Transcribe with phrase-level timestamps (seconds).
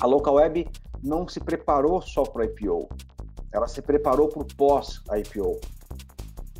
[0.00, 0.68] A local web
[1.02, 2.88] não se preparou só para o IPO,
[3.52, 5.60] ela se preparou para o pós-IPO.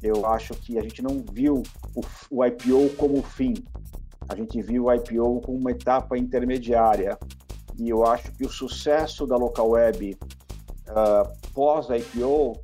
[0.03, 1.63] Eu acho que a gente não viu
[1.95, 3.55] o, o IPO como fim,
[4.29, 7.19] a gente viu o IPO como uma etapa intermediária.
[7.79, 10.19] E eu acho que o sucesso da local web
[10.89, 12.61] uh, pós-IPO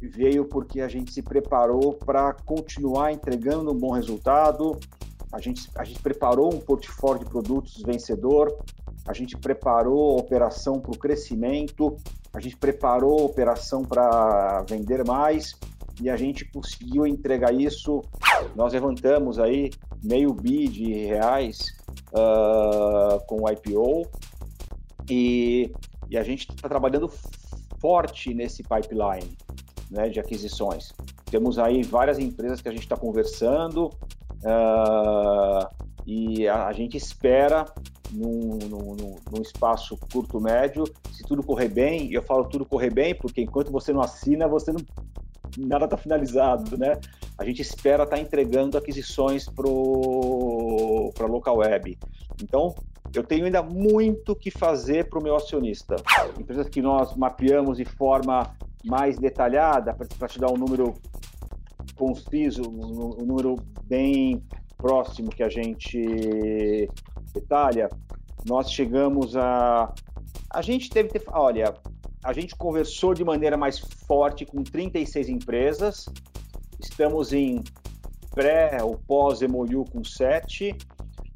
[0.00, 4.78] veio porque a gente se preparou para continuar entregando um bom resultado,
[5.32, 8.56] a gente, a gente preparou um portfólio de produtos vencedor,
[9.06, 11.96] a gente preparou a operação para o crescimento,
[12.32, 15.54] a gente preparou a operação para vender mais
[16.00, 18.02] e a gente conseguiu entregar isso.
[18.54, 19.70] Nós levantamos aí
[20.02, 21.58] meio bi de reais
[22.12, 24.08] uh, com o IPO
[25.10, 25.72] e,
[26.08, 27.10] e a gente está trabalhando
[27.80, 29.36] forte nesse pipeline
[29.90, 30.92] né, de aquisições.
[31.30, 37.64] Temos aí várias empresas que a gente está conversando uh, e a, a, gente espera
[38.10, 42.92] num, num, num, espaço curto médio, se tudo correr bem, e eu falo tudo correr
[42.92, 44.80] bem porque enquanto você não assina, você não
[45.58, 46.98] nada está finalizado, né?
[47.36, 51.98] A gente espera estar tá entregando aquisições para a local web.
[52.42, 52.74] Então,
[53.14, 55.96] eu tenho ainda muito que fazer para o meu acionista.
[56.38, 60.94] Empresas que nós mapeamos de forma mais detalhada, para te dar um número
[61.96, 64.42] conciso, um, um número bem
[64.82, 66.90] próximo que a gente
[67.32, 67.88] detalha,
[68.44, 69.94] nós chegamos a.
[70.50, 71.22] A gente teve ter.
[71.28, 71.72] Olha,
[72.24, 76.06] a gente conversou de maneira mais forte com 36 empresas,
[76.80, 77.62] estamos em
[78.32, 80.74] pré ou pós-MOU com 7,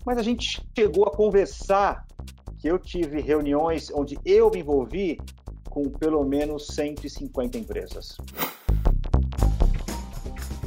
[0.05, 2.05] mas a gente chegou a conversar,
[2.59, 5.19] que eu tive reuniões onde eu me envolvi
[5.71, 8.17] com pelo menos 150 empresas.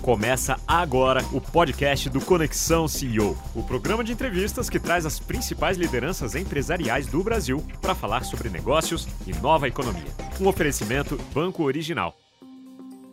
[0.10, 5.78] Começa agora o podcast do Conexão CEO, o programa de entrevistas que traz as principais
[5.78, 10.08] lideranças empresariais do Brasil para falar sobre negócios e nova economia.
[10.42, 12.16] Um oferecimento Banco Original.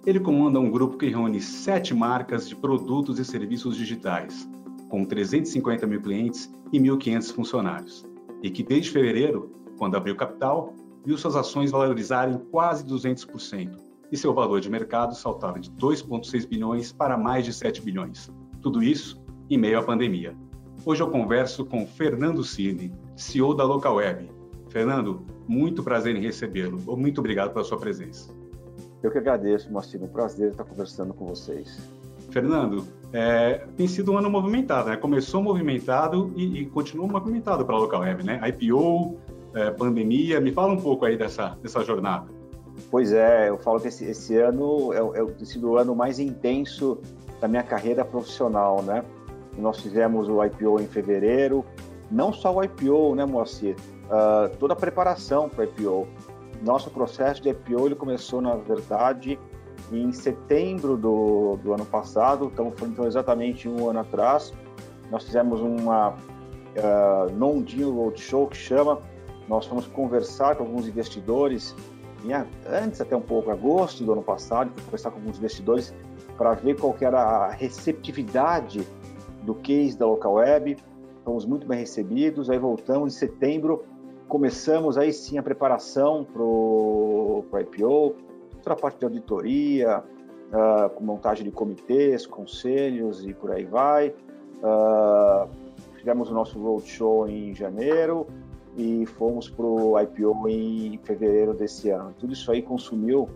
[0.06, 4.48] Ele comanda um grupo que reúne sete marcas de produtos e serviços digitais,
[4.88, 8.06] com 350 mil clientes e 1.500 funcionários,
[8.42, 10.72] e que desde fevereiro, quando abriu capital,
[11.04, 16.92] viu suas ações valorizarem quase 200% e seu valor de mercado saltar de 2,6 bilhões
[16.92, 18.30] para mais de 7 bilhões.
[18.60, 20.36] Tudo isso em meio à pandemia.
[20.84, 24.30] Hoje eu converso com Fernando Cine, CEO da Local Web.
[24.68, 26.78] Fernando, muito prazer em recebê-lo.
[26.96, 28.32] Muito obrigado pela sua presença.
[29.02, 30.02] Eu que agradeço, Moacir.
[30.02, 31.78] Um prazer estar conversando com vocês.
[32.30, 34.96] Fernando, é, tem sido um ano movimentado, né?
[34.96, 38.40] Começou movimentado e, e continua movimentado para a Local Web, né?
[38.48, 39.16] IPO,
[39.54, 40.40] é, pandemia.
[40.40, 42.35] Me fala um pouco aí dessa, dessa jornada.
[42.90, 46.18] Pois é, eu falo que esse, esse ano é, é, tem sido o ano mais
[46.18, 46.98] intenso
[47.40, 49.04] da minha carreira profissional, né?
[49.58, 51.64] Nós fizemos o IPO em fevereiro,
[52.10, 53.74] não só o IPO, né, Moacir?
[54.04, 56.06] Uh, toda a preparação para o IPO.
[56.62, 59.38] Nosso processo de IPO ele começou, na verdade,
[59.92, 64.52] em setembro do, do ano passado, então foi então, exatamente um ano atrás.
[65.10, 69.00] Nós fizemos uma uh, non-deal roadshow que chama,
[69.48, 71.74] nós fomos conversar com alguns investidores,
[72.24, 72.32] em,
[72.66, 75.94] antes até um pouco, agosto do ano passado, conversar com alguns investidores
[76.36, 78.86] para ver qual era a receptividade
[79.42, 80.76] do case da local web.
[81.24, 83.84] Fomos muito bem recebidos, aí voltamos em setembro,
[84.28, 88.14] começamos aí sim a preparação para o IPO,
[88.62, 90.02] toda a parte de auditoria,
[90.52, 94.14] uh, com montagem de comitês, conselhos e por aí vai.
[94.58, 95.48] Uh,
[95.96, 98.26] fizemos o nosso roadshow em janeiro,
[98.76, 102.14] e fomos para o IPO em fevereiro desse ano.
[102.18, 103.28] Tudo isso aí consumiu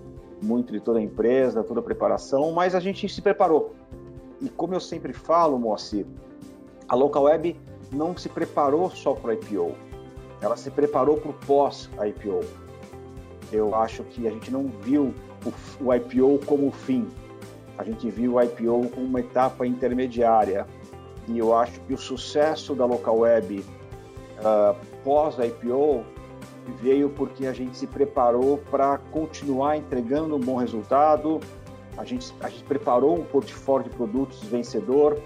[0.43, 3.75] muito de toda a empresa, toda a preparação, mas a gente se preparou.
[4.41, 6.07] E como eu sempre falo, Moacir,
[6.89, 7.57] a Local Web
[7.93, 9.75] não se preparou só para o IPO,
[10.41, 12.41] ela se preparou para o pós-IPO.
[13.53, 15.15] Eu acho que a gente não viu
[15.81, 17.09] o, IPO como o fim,
[17.77, 20.67] a gente viu o IPO como uma etapa intermediária.
[21.29, 23.65] E eu acho que o sucesso da Local Web
[24.41, 26.05] uh, pós-IPO
[26.81, 31.41] veio porque a gente se preparou para continuar entregando um bom resultado,
[31.97, 35.21] a gente, a gente preparou um portfólio de produtos vencedor,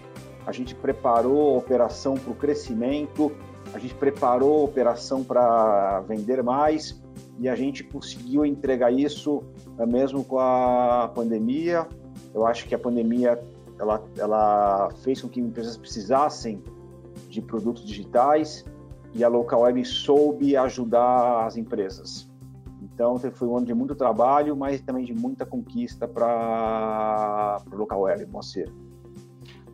[0.46, 3.32] a gente preparou a operação para o crescimento,
[3.72, 7.02] a gente preparou a operação para vender mais.
[7.38, 9.42] E a gente conseguiu entregar isso
[9.78, 11.86] uh, mesmo com a pandemia.
[12.32, 13.42] Eu acho que a pandemia
[13.78, 16.62] ela, ela fez com que empresas precisassem
[17.28, 18.64] de produtos digitais
[19.14, 22.28] e a Local Web soube ajudar as empresas.
[22.82, 28.02] Então, foi um ano de muito trabalho, mas também de muita conquista para o Local
[28.02, 28.72] Web, Moacir.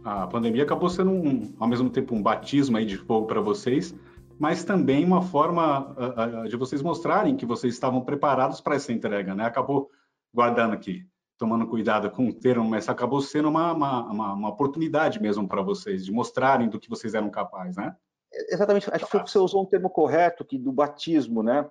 [0.05, 3.95] A pandemia acabou sendo, um, ao mesmo tempo, um batismo aí de fogo para vocês,
[4.39, 8.93] mas também uma forma uh, uh, de vocês mostrarem que vocês estavam preparados para essa
[8.93, 9.45] entrega, né?
[9.45, 9.91] Acabou
[10.33, 11.05] guardando aqui,
[11.37, 15.61] tomando cuidado com o termo, mas acabou sendo uma, uma, uma, uma oportunidade mesmo para
[15.61, 17.95] vocês, de mostrarem do que vocês eram capazes, né?
[18.49, 21.69] Exatamente, acho que você usou um termo correto, que do batismo, né?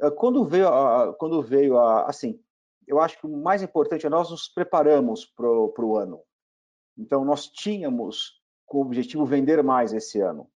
[0.00, 2.40] Ah, quando veio, a, quando veio a, assim,
[2.86, 6.22] eu acho que o mais importante é nós nos preparamos para o ano.
[6.96, 10.48] Então, nós tínhamos como objetivo vender mais esse ano.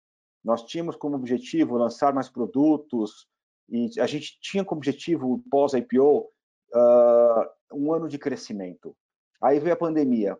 [0.43, 3.27] Nós tínhamos como objetivo lançar mais produtos
[3.69, 6.29] e a gente tinha como objetivo, pós-IPO, uh,
[6.75, 8.95] ah, um ano de crescimento.
[9.41, 10.37] Aí veio a pandemia.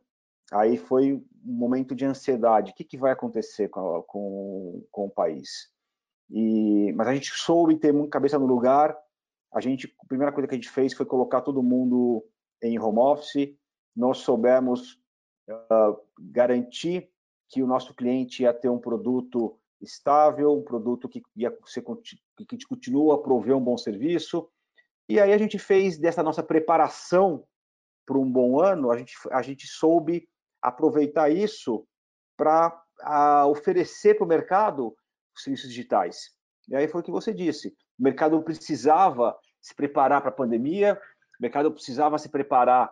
[0.51, 2.71] Aí foi um momento de ansiedade.
[2.71, 5.71] O que, que vai acontecer com, com, com o país?
[6.29, 8.95] E, mas a gente soube ter muita cabeça no lugar.
[9.53, 12.25] A gente, a primeira coisa que a gente fez foi colocar todo mundo
[12.61, 13.55] em home office.
[13.95, 14.99] Nós soubemos
[15.49, 17.09] uh, garantir
[17.49, 21.83] que o nosso cliente ia ter um produto estável, um produto que ia ser,
[22.47, 24.49] que continua a prover um bom serviço.
[25.09, 27.43] E aí a gente fez dessa nossa preparação
[28.05, 30.29] para um bom ano, a gente, a gente soube
[30.61, 31.85] aproveitar isso
[32.37, 32.77] para
[33.47, 34.95] oferecer para o mercado
[35.35, 36.31] serviços digitais.
[36.67, 37.69] E aí foi o que você disse.
[37.99, 40.99] O mercado precisava se preparar para a pandemia,
[41.39, 42.91] o mercado precisava se preparar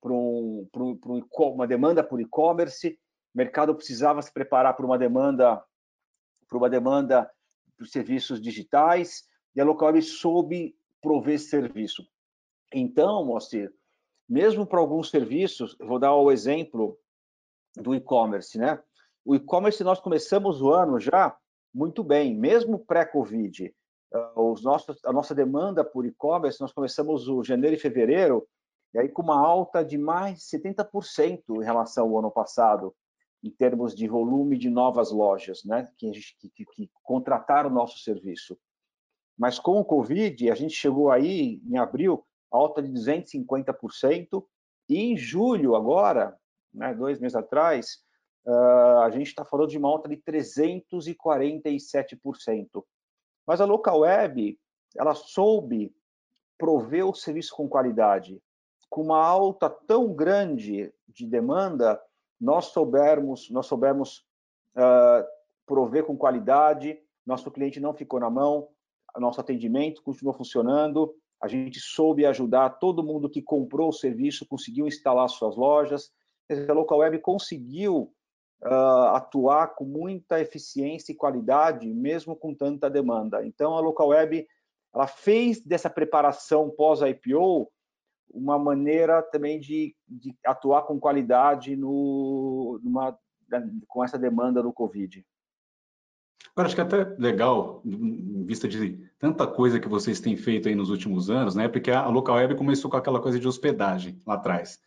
[0.00, 2.98] para um, um, uma demanda por e-commerce,
[3.34, 5.62] o mercado precisava se preparar para uma demanda
[6.48, 7.30] para uma demanda
[7.76, 9.24] por serviços digitais,
[9.54, 12.02] e a Localweb soube prover esse serviço.
[12.72, 13.70] Então, Moacir,
[14.28, 16.98] mesmo para alguns serviços, vou dar o exemplo
[17.82, 18.80] do e-commerce, né?
[19.24, 21.36] O e-commerce nós começamos o ano já
[21.74, 23.74] muito bem, mesmo pré-Covid.
[24.12, 28.46] Uh, os nossos, a nossa demanda por e-commerce, nós começamos o janeiro e fevereiro,
[28.94, 32.94] e aí com uma alta de mais 70% em relação ao ano passado,
[33.42, 37.98] em termos de volume de novas lojas, né, que, que, que, que contrataram o nosso
[37.98, 38.58] serviço.
[39.38, 44.44] Mas com o Covid, a gente chegou aí, em abril, alta de 250%,
[44.88, 46.36] e em julho, agora,
[46.72, 47.98] né, dois meses atrás,
[48.46, 52.84] uh, a gente está falando de uma alta de 347%.
[53.46, 54.58] Mas a local web,
[54.96, 55.94] ela soube
[56.58, 58.42] prover o serviço com qualidade.
[58.90, 62.00] Com uma alta tão grande de demanda,
[62.40, 64.24] nós soubermos, nós soubemos
[64.76, 65.24] uh,
[65.66, 68.68] prover com qualidade, nosso cliente não ficou na mão,
[69.16, 74.86] nosso atendimento continuou funcionando, a gente soube ajudar todo mundo que comprou o serviço, conseguiu
[74.86, 76.10] instalar suas lojas,
[76.50, 78.12] a local web conseguiu
[78.62, 83.44] uh, atuar com muita eficiência e qualidade, mesmo com tanta demanda.
[83.44, 84.46] Então, a local web
[84.94, 87.70] ela fez dessa preparação pós-IPO
[88.30, 93.18] uma maneira também de, de atuar com qualidade no, numa,
[93.86, 95.24] com essa demanda do Covid.
[96.52, 100.68] Agora, acho que é até legal, em vista de tanta coisa que vocês têm feito
[100.68, 101.68] aí nos últimos anos, né?
[101.68, 104.80] Porque a Local Web começou com aquela coisa de hospedagem lá atrás.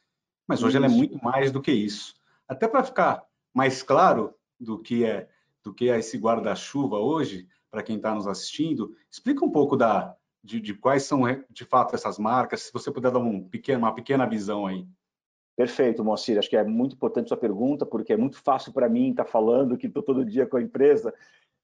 [0.51, 0.85] Mas hoje isso.
[0.85, 2.15] ela é muito mais do que isso.
[2.47, 5.27] Até para ficar mais claro do que é
[5.63, 10.15] do que é esse guarda-chuva hoje, para quem está nos assistindo, explica um pouco da,
[10.43, 13.93] de, de, quais são de fato essas marcas, se você puder dar um pequeno, uma
[13.93, 14.87] pequena visão aí.
[15.55, 16.39] Perfeito, Moacir.
[16.39, 19.29] Acho que é muito importante sua pergunta, porque é muito fácil para mim estar tá
[19.29, 21.13] falando que estou todo dia com a empresa.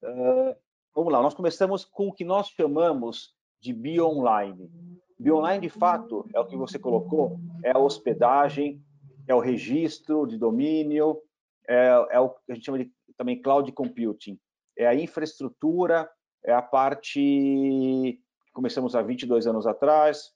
[0.02, 0.54] Uh,
[0.94, 4.70] vamos lá, nós começamos com o que nós chamamos de Bionline.
[5.18, 8.80] Bionline, de fato, é o que você colocou, é a hospedagem,
[9.26, 11.20] é o registro de domínio,
[11.68, 14.38] é, é o que a gente chama de também cloud computing.
[14.76, 16.08] É a infraestrutura,
[16.44, 18.20] é a parte
[18.58, 20.32] começamos há 22 anos atrás,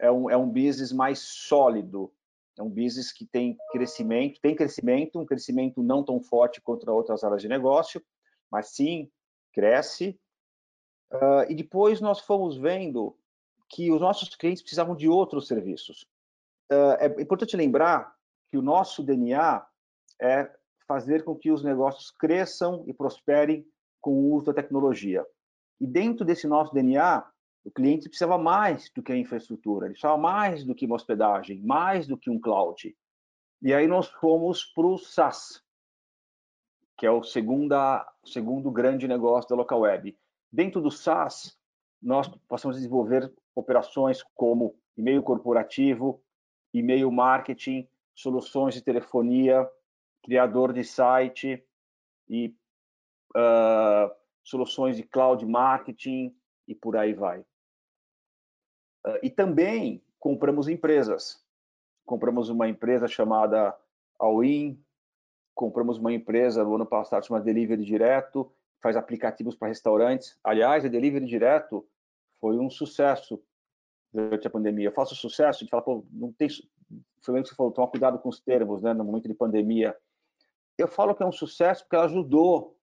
[0.00, 2.12] é um, é um business mais sólido,
[2.56, 7.24] é um business que tem crescimento, tem crescimento, um crescimento não tão forte contra outras
[7.24, 8.00] áreas de negócio,
[8.50, 9.10] mas sim
[9.52, 10.16] cresce.
[11.12, 13.16] Uh, e depois nós fomos vendo
[13.68, 16.06] que os nossos clientes precisavam de outros serviços.
[16.70, 18.14] Uh, é importante lembrar
[18.50, 19.66] que o nosso DNA
[20.20, 20.50] é
[20.86, 23.66] fazer com que os negócios cresçam e prosperem
[24.00, 25.26] com o uso da tecnologia.
[25.80, 27.24] E dentro desse nosso DNA,
[27.64, 31.62] o cliente precisava mais do que a infraestrutura, ele precisava mais do que uma hospedagem,
[31.62, 32.94] mais do que um cloud.
[33.62, 35.62] E aí nós fomos para o SaaS,
[36.98, 40.16] que é o segunda, segundo grande negócio da local web.
[40.52, 41.58] Dentro do SaaS,
[42.00, 46.22] nós passamos a desenvolver operações como e-mail corporativo,
[46.72, 49.68] e-mail marketing, soluções de telefonia,
[50.22, 51.64] criador de site
[52.28, 52.54] e
[53.36, 54.10] uh,
[54.42, 56.34] soluções de cloud marketing
[56.66, 57.40] e por aí vai.
[59.06, 61.44] Uh, e também compramos empresas.
[62.06, 63.76] Compramos uma empresa chamada
[64.18, 64.82] Allin,
[65.54, 70.38] compramos uma empresa no ano passado chamada Delivery Direto, faz aplicativos para restaurantes.
[70.44, 71.86] Aliás, a delivery direto
[72.44, 73.42] foi um sucesso
[74.12, 74.88] durante a pandemia.
[74.88, 76.46] Eu faço sucesso, a gente fala, pô, não tem.
[77.22, 79.96] Foi que você falou, toma cuidado com os termos, né, no momento de pandemia.
[80.76, 82.78] Eu falo que é um sucesso porque ela ajudou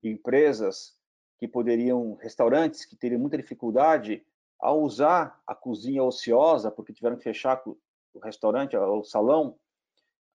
[0.00, 0.96] empresas
[1.40, 4.24] que poderiam, restaurantes que teriam muita dificuldade
[4.60, 7.76] a usar a cozinha ociosa, porque tiveram que fechar o
[8.22, 9.58] restaurante, o salão,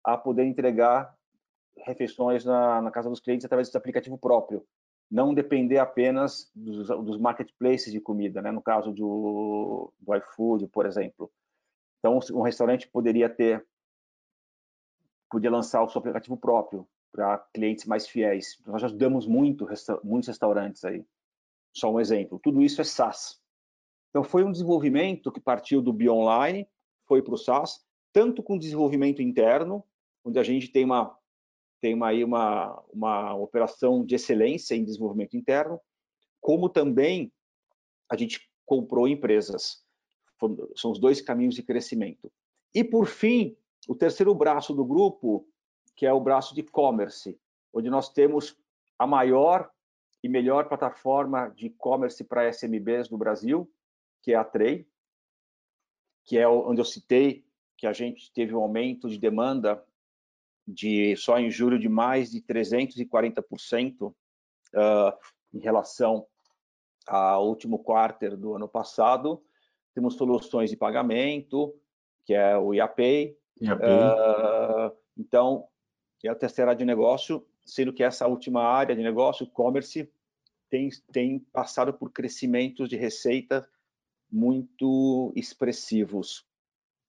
[0.03, 1.15] a poder entregar
[1.77, 4.67] refeições na, na casa dos clientes através desse aplicativo próprio
[5.09, 8.51] não depender apenas dos, dos marketplaces de comida, né?
[8.51, 11.31] no caso do, do iFood, por exemplo.
[11.99, 13.65] Então, um restaurante poderia ter,
[15.29, 18.61] podia lançar o seu aplicativo próprio para clientes mais fiéis.
[18.65, 19.67] Nós ajudamos muito,
[20.03, 21.05] muitos restaurantes aí.
[21.73, 22.39] Só um exemplo.
[22.39, 23.39] Tudo isso é SaaS.
[24.09, 26.67] Então, foi um desenvolvimento que partiu do BioOnline,
[27.05, 29.83] foi para o SaaS, tanto com desenvolvimento interno,
[30.23, 31.17] onde a gente tem uma
[31.85, 35.79] tem aí uma, uma operação de excelência em desenvolvimento interno,
[36.41, 37.31] como também
[38.09, 39.85] a gente comprou empresas.
[40.75, 42.31] São os dois caminhos de crescimento.
[42.73, 43.55] E, por fim,
[43.87, 45.47] o terceiro braço do grupo,
[45.95, 47.39] que é o braço de e-commerce,
[47.71, 48.57] onde nós temos
[48.97, 49.69] a maior
[50.23, 53.71] e melhor plataforma de e-commerce para SMBs do Brasil,
[54.23, 54.87] que é a Trey,
[56.23, 57.45] que é onde eu citei
[57.77, 59.85] que a gente teve um aumento de demanda
[60.67, 64.15] de só em julho de mais de 340% uh,
[64.75, 65.17] ah,
[65.53, 66.25] em relação
[67.07, 69.43] ao último quarto do ano passado.
[69.93, 71.75] Temos soluções de pagamento,
[72.25, 73.37] que é o IAPay.
[73.61, 75.67] Uh, então,
[76.23, 80.11] é a terceira área de negócio, sendo que essa última área de negócio, e-commerce,
[80.69, 83.67] tem, tem passado por crescimentos de receita
[84.31, 86.43] muito expressivos,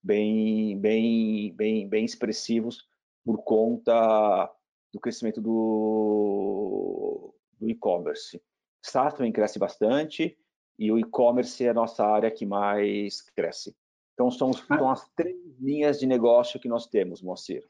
[0.01, 2.87] bem, bem, bem, bem expressivos
[3.27, 4.49] por conta
[4.93, 8.41] do crescimento do, do e-commerce.
[8.81, 10.37] SaaS também cresce bastante
[10.79, 13.75] e o e-commerce é a nossa área que mais cresce.
[14.13, 14.77] Então, são, ah.
[14.77, 17.65] são as três linhas de negócio que nós temos, Moacir.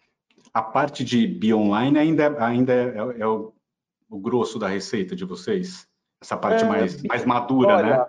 [0.54, 3.52] A parte de Be-Online ainda, ainda é, é, é o,
[4.08, 5.88] o, grosso da receita de vocês?
[6.22, 8.06] Essa parte é, mais, mais madura, olha, né?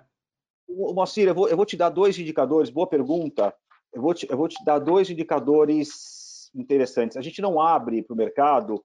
[0.93, 3.55] Moacir, eu vou, eu vou te dar dois indicadores, boa pergunta.
[3.91, 6.18] Eu vou te, eu vou te dar dois indicadores
[6.53, 7.17] interessantes.
[7.17, 8.83] A gente não abre para o mercado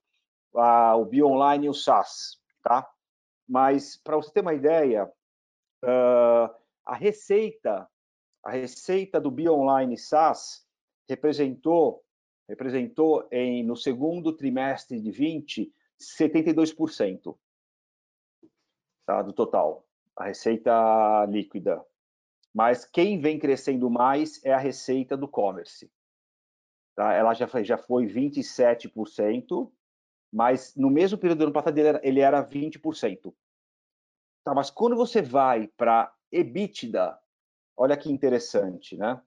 [0.55, 2.89] uh, o Bio Online e o SaaS, tá?
[3.49, 5.07] Mas para você ter uma ideia,
[5.85, 6.55] uh,
[6.85, 7.89] a receita,
[8.45, 10.67] a receita do Bio Online SaaS
[11.09, 12.03] representou
[12.47, 17.37] representou em no segundo trimestre de 20 72%
[19.07, 21.85] tá, do total, a receita líquida.
[22.53, 25.91] Mas quem vem crescendo mais é a receita do commerce.
[26.95, 27.13] Tá?
[27.13, 29.71] Ela já foi, já foi 27%,
[30.33, 33.35] mas no mesmo período do ano passado ele era, ele era 20%.
[34.45, 37.19] Tá, mas quando você vai para EBITDA,
[37.77, 39.21] olha que interessante, né?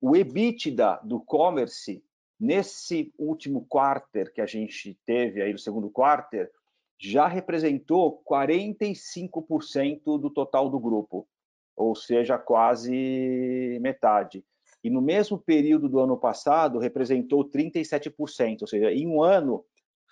[0.00, 2.04] O EBITDA do commerce
[2.38, 6.52] nesse último quarter que a gente teve aí no segundo quarter
[7.00, 11.28] já representou 45% do total do grupo,
[11.76, 14.44] ou seja, quase metade
[14.82, 19.64] e no mesmo período do ano passado representou 37%, ou seja, em um ano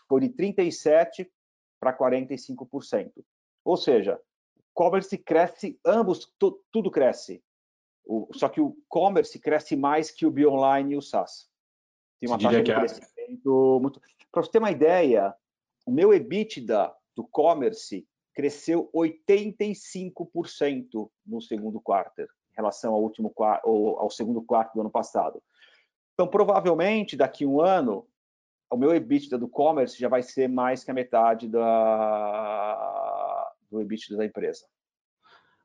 [0.08, 1.28] foi de 37%
[1.80, 3.12] para 45%.
[3.64, 4.20] Ou seja,
[4.56, 6.32] o commerce cresce, ambos,
[6.72, 7.42] tudo cresce.
[8.04, 11.48] O, só que o commerce cresce mais que o Bionline e o SaaS.
[12.20, 14.00] Tem uma taxa de é crescimento muito...
[14.30, 15.34] Para você ter uma ideia,
[15.84, 23.32] o meu EBITDA do commerce cresceu 85% no segundo quarto relação ao último
[23.64, 25.42] ou ao segundo quarto do ano passado.
[26.14, 28.06] Então, provavelmente, daqui a um ano,
[28.70, 31.62] o meu EBITDA do commerce já vai ser mais que a metade da,
[33.70, 34.66] do EBITDA da empresa.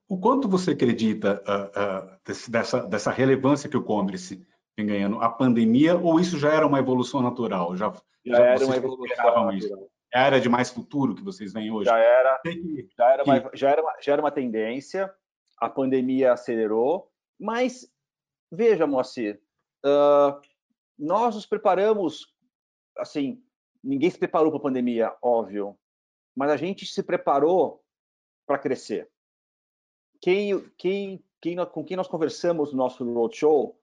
[0.10, 4.46] O quanto você acredita uh, uh, desse, dessa, dessa relevância que o commerce
[4.78, 5.22] vem ganhando?
[5.22, 7.78] A pandemia ou isso já era uma evolução natural?
[7.78, 7.94] Já,
[8.26, 9.54] já, já era uma evolução natural.
[9.54, 9.90] Isso?
[10.14, 11.90] A área de mais futuro que vocês veem hoje?
[11.90, 12.42] Já era,
[12.98, 15.10] já era, uma, já era, uma, já era uma tendência
[15.62, 17.88] a pandemia acelerou, mas
[18.52, 19.40] veja, Moacir,
[19.86, 20.42] uh,
[20.98, 22.36] nós nos preparamos,
[22.98, 23.44] assim,
[23.84, 25.78] ninguém se preparou para a pandemia, óbvio,
[26.36, 27.84] mas a gente se preparou
[28.48, 29.10] para crescer.
[30.20, 33.80] Quem, quem, quem, com quem nós conversamos no nosso roadshow,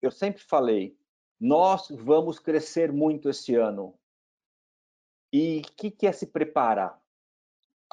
[0.00, 0.98] eu sempre falei,
[1.40, 3.96] nós vamos crescer muito esse ano.
[5.32, 7.00] E o que, que é se preparar?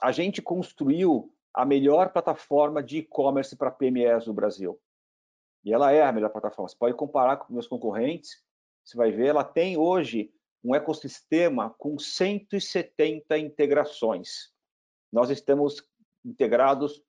[0.02, 4.80] A gente construiu a melhor plataforma de e-commerce para PMEs do Brasil.
[5.64, 6.70] E ela é a melhor plataforma.
[6.70, 8.44] Você pode comparar com meus concorrentes,
[8.84, 14.52] você vai ver, ela tem hoje um ecossistema com 170 integrações.
[15.12, 15.84] nós estamos
[16.24, 17.04] integrados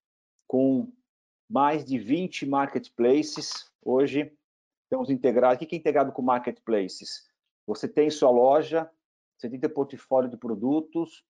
[0.47, 0.90] com
[1.49, 3.70] mais de 20 marketplaces.
[3.82, 4.32] Hoje,
[4.85, 5.62] estamos integrados.
[5.62, 7.28] O que é integrado com marketplaces?
[7.66, 8.90] Você tem sua loja,
[9.37, 11.25] você tem seu portfólio de produtos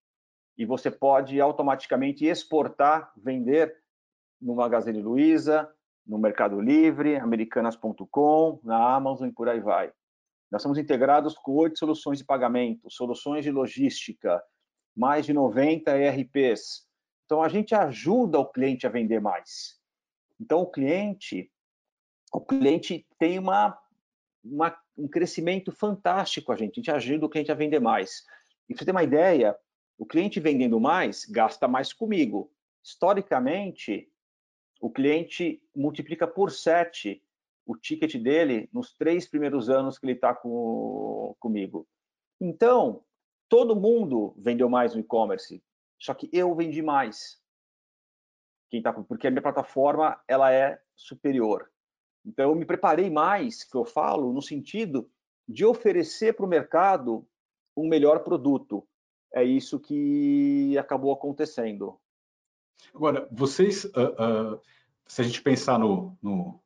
[0.61, 3.75] e você pode automaticamente exportar, vender
[4.39, 5.67] no Magazine Luiza,
[6.07, 9.91] no Mercado Livre, americanas.com, na Amazon e por aí vai.
[10.53, 14.39] Nós somos integrados com oito soluções de pagamento, soluções de logística,
[14.95, 16.87] mais de 90 ERPs.
[17.25, 19.81] Então, a gente ajuda o cliente a vender mais.
[20.39, 21.51] Então, o cliente,
[22.35, 23.79] o cliente tem uma,
[24.45, 26.73] uma, um crescimento fantástico a gente.
[26.73, 28.27] A gente ajuda o cliente a vender mais.
[28.69, 29.57] E para você ter uma ideia,
[30.01, 32.51] o cliente vendendo mais, gasta mais comigo.
[32.83, 34.11] Historicamente,
[34.81, 37.23] o cliente multiplica por 7
[37.67, 41.87] o ticket dele nos três primeiros anos que ele está com, comigo.
[42.41, 43.05] Então,
[43.47, 45.63] todo mundo vendeu mais no e-commerce,
[45.99, 47.39] só que eu vendi mais.
[48.71, 51.71] Quem tá, porque a minha plataforma ela é superior.
[52.25, 55.11] Então, eu me preparei mais, que eu falo, no sentido
[55.47, 57.29] de oferecer para o mercado
[57.77, 58.89] um melhor produto.
[59.33, 61.99] É isso que acabou acontecendo.
[62.95, 64.61] Agora, vocês, uh, uh,
[65.07, 66.61] se a gente pensar no, no,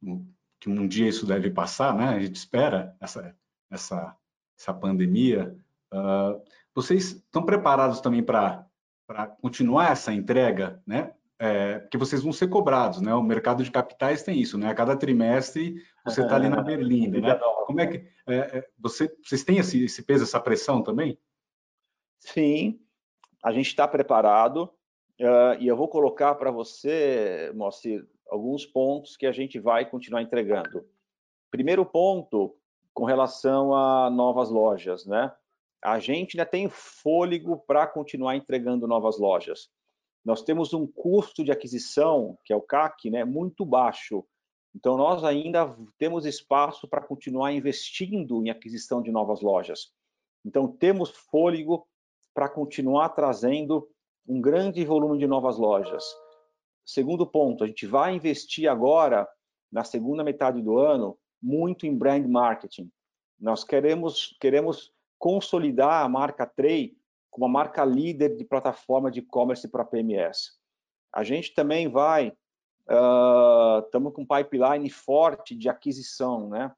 [0.00, 0.26] no,
[0.58, 2.08] que um dia isso deve passar, né?
[2.08, 3.36] A gente espera essa
[3.70, 4.16] essa
[4.58, 5.56] essa pandemia.
[5.92, 6.40] Uh,
[6.74, 8.66] vocês estão preparados também para
[9.06, 11.12] para continuar essa entrega, né?
[11.38, 13.14] É, porque vocês vão ser cobrados, né?
[13.14, 14.70] O mercado de capitais tem isso, né?
[14.70, 17.34] A cada trimestre você está ali na Berlinda, né?
[17.66, 17.96] Como é que
[18.26, 21.18] é, é, você, vocês têm esse, esse peso, essa pressão também?
[22.26, 22.80] Sim,
[23.42, 24.70] a gente está preparado.
[25.20, 30.22] Uh, e eu vou colocar para você, Moacir, alguns pontos que a gente vai continuar
[30.22, 30.86] entregando.
[31.50, 32.56] Primeiro ponto,
[32.92, 35.32] com relação a novas lojas, né?
[35.82, 39.70] A gente ainda tem fôlego para continuar entregando novas lojas.
[40.24, 44.24] Nós temos um custo de aquisição, que é o CAC, né, muito baixo.
[44.74, 49.92] Então, nós ainda temos espaço para continuar investindo em aquisição de novas lojas.
[50.44, 51.86] Então, temos fôlego
[52.36, 53.88] para continuar trazendo
[54.28, 56.04] um grande volume de novas lojas.
[56.84, 59.26] Segundo ponto, a gente vai investir agora,
[59.72, 62.92] na segunda metade do ano, muito em brand marketing.
[63.40, 66.94] Nós queremos, queremos consolidar a marca Trey
[67.30, 70.58] como uma marca líder de plataforma de e-commerce para PMS.
[71.14, 72.36] A gente também vai,
[73.82, 76.70] estamos uh, com um pipeline forte de aquisição, né?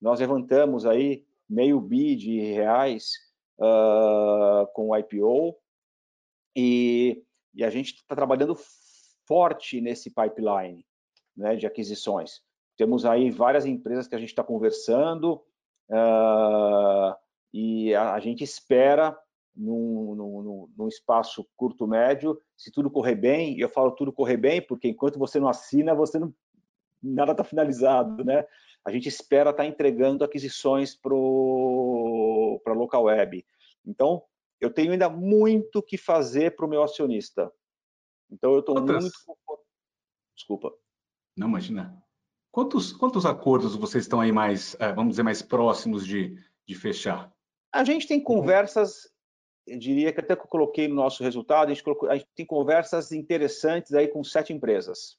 [0.00, 3.12] Nós levantamos aí meio bi de reais
[3.58, 5.56] uh, com o IPO,
[6.56, 7.22] e,
[7.54, 8.56] e a gente está trabalhando
[9.26, 10.86] forte nesse pipeline
[11.36, 12.42] né, de aquisições.
[12.76, 15.42] Temos aí várias empresas que a gente está conversando
[15.90, 17.14] uh,
[17.52, 19.16] e a, a, gente espera
[19.54, 24.36] num, num, num, espaço curto médio, se tudo correr bem, e eu falo tudo correr
[24.36, 26.34] bem porque enquanto você não assina, você não
[27.02, 28.46] nada está finalizado, né?
[28.84, 33.44] A gente espera estar tá entregando aquisições para a local web.
[33.84, 34.22] Então,
[34.60, 37.52] eu tenho ainda muito que fazer para o meu acionista.
[38.30, 39.10] Então eu estou muito.
[40.34, 40.72] Desculpa.
[41.36, 42.02] Não, imagina.
[42.50, 47.32] Quantos, quantos acordos vocês estão aí mais, é, vamos dizer, mais próximos de, de fechar?
[47.72, 49.12] A gente tem conversas,
[49.66, 52.28] eu diria que até que eu coloquei no nosso resultado, a gente, colocou, a gente
[52.34, 55.18] tem conversas interessantes aí com sete empresas.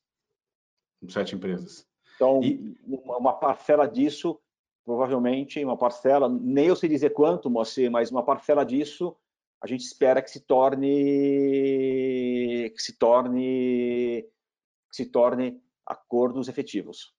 [1.01, 1.86] Com sete empresas.
[2.15, 2.78] Então, e...
[2.86, 4.39] uma parcela disso,
[4.84, 9.15] provavelmente, uma parcela, nem eu sei dizer quanto, Moacir, mas uma parcela disso
[9.62, 10.86] a gente espera que se torne
[12.69, 14.23] que se torne
[14.89, 17.13] que se torne acordos efetivos.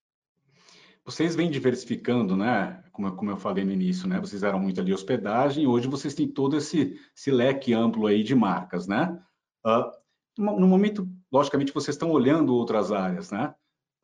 [1.03, 2.83] Vocês vêm diversificando, né?
[2.91, 4.19] Como, como eu falei no início, né?
[4.19, 8.23] Vocês eram muito ali hospedagem e hoje vocês têm todo esse, esse leque amplo aí
[8.23, 9.21] de marcas, né?
[9.65, 9.91] Uh,
[10.37, 13.55] no momento, logicamente, vocês estão olhando outras áreas, né?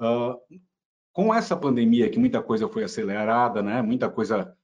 [0.02, 0.38] Uh,
[1.14, 3.82] com essa pandemia, que muita coisa foi acelerada, né?
[3.82, 4.58] Muita coisa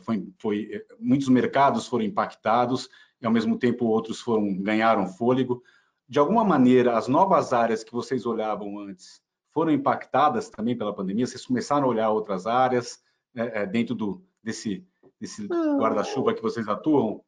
[0.00, 2.88] foi, foi, muitos mercados foram impactados
[3.22, 5.62] e ao mesmo tempo outros foram ganharam fôlego.
[6.08, 11.26] De alguma maneira, as novas áreas que vocês olhavam antes foram impactadas também pela pandemia.
[11.26, 13.00] Vocês começaram a olhar outras áreas
[13.36, 14.84] é, é, dentro do, desse,
[15.20, 17.22] desse guarda-chuva que vocês atuam?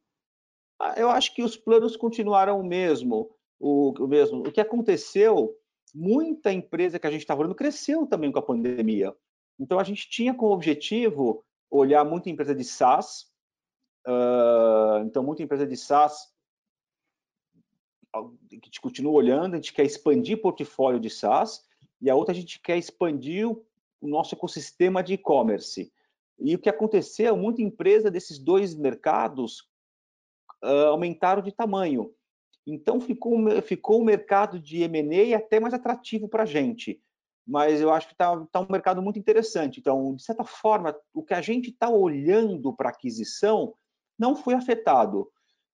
[0.97, 3.29] Eu acho que os planos continuaram o mesmo.
[3.57, 4.39] O, o mesmo.
[4.39, 5.55] O que aconteceu,
[5.93, 9.15] muita empresa que a gente estava olhando cresceu também com a pandemia.
[9.59, 13.31] Então a gente tinha como objetivo olhar muita empresa de SaaS.
[14.05, 16.33] Uh, então, muita empresa de SaaS
[18.49, 21.65] que a gente continua olhando, a gente quer expandir portfólio de SaaS,
[21.99, 25.91] e a outra a gente quer expandir o nosso ecossistema de e-commerce.
[26.37, 29.61] E o que aconteceu, muita empresa desses dois mercados
[30.63, 32.13] uh, aumentaram de tamanho.
[32.65, 37.01] Então ficou, ficou o mercado de M&A até mais atrativo para a gente.
[37.45, 39.79] Mas eu acho que está tá um mercado muito interessante.
[39.79, 43.73] Então, de certa forma, o que a gente está olhando para aquisição
[44.17, 45.29] não foi afetado.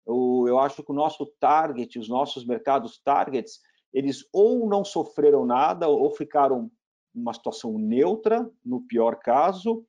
[0.05, 3.59] Eu, eu acho que o nosso target, os nossos mercados targets,
[3.93, 6.71] eles ou não sofreram nada ou ficaram
[7.13, 9.85] numa situação neutra, no pior caso,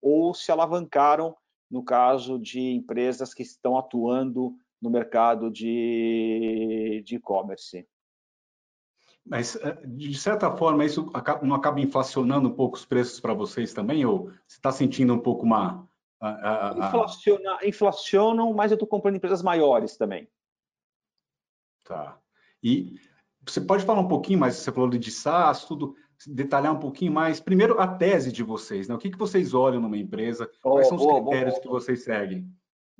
[0.00, 1.36] ou se alavancaram
[1.70, 7.86] no caso de empresas que estão atuando no mercado de e-commerce.
[9.24, 11.08] Mas, eh, de certa forma, isso
[11.42, 14.04] não acaba inflacionando um pouco os preços para vocês também?
[14.04, 15.88] Ou você está sentindo um pouco uma.
[16.76, 20.28] Inflaciona, inflacionam, mas eu estou comprando empresas maiores também.
[21.84, 22.18] Tá.
[22.62, 22.96] E
[23.44, 27.40] você pode falar um pouquinho mais, você falou de SaaS, tudo, detalhar um pouquinho mais.
[27.40, 28.94] Primeiro, a tese de vocês, né?
[28.94, 30.48] O que, que vocês olham numa empresa?
[30.62, 32.48] Oh, Quais são os critérios que vocês seguem?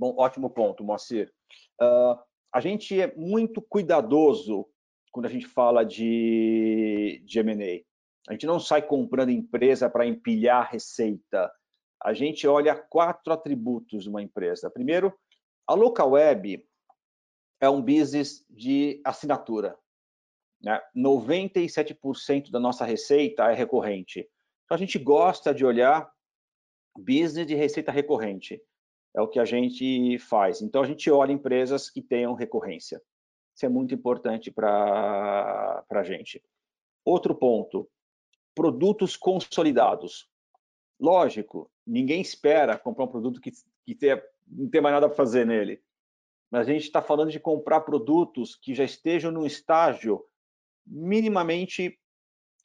[0.02, 1.32] Bom, ótimo ponto, Moacir.
[1.80, 2.18] Uh,
[2.52, 4.66] a gente é muito cuidadoso
[5.12, 7.84] quando a gente fala de, de M&A.
[8.28, 11.52] A gente não sai comprando empresa para empilhar receita.
[12.02, 14.68] A gente olha quatro atributos de uma empresa.
[14.68, 15.16] Primeiro,
[15.68, 16.66] a local web
[17.60, 19.78] é um business de assinatura.
[20.60, 20.80] Né?
[20.96, 24.28] 97% da nossa receita é recorrente.
[24.64, 26.12] Então, a gente gosta de olhar
[26.98, 28.60] business de receita recorrente.
[29.14, 30.62] É o que a gente faz.
[30.62, 33.02] Então, a gente olha empresas que tenham recorrência.
[33.54, 36.42] Isso é muito importante para a gente.
[37.04, 37.88] Outro ponto,
[38.54, 40.28] produtos consolidados.
[40.98, 43.50] Lógico, ninguém espera comprar um produto que,
[43.84, 45.82] que tenha, não tem mais nada para fazer nele.
[46.50, 50.24] Mas a gente está falando de comprar produtos que já estejam num estágio
[50.86, 51.98] minimamente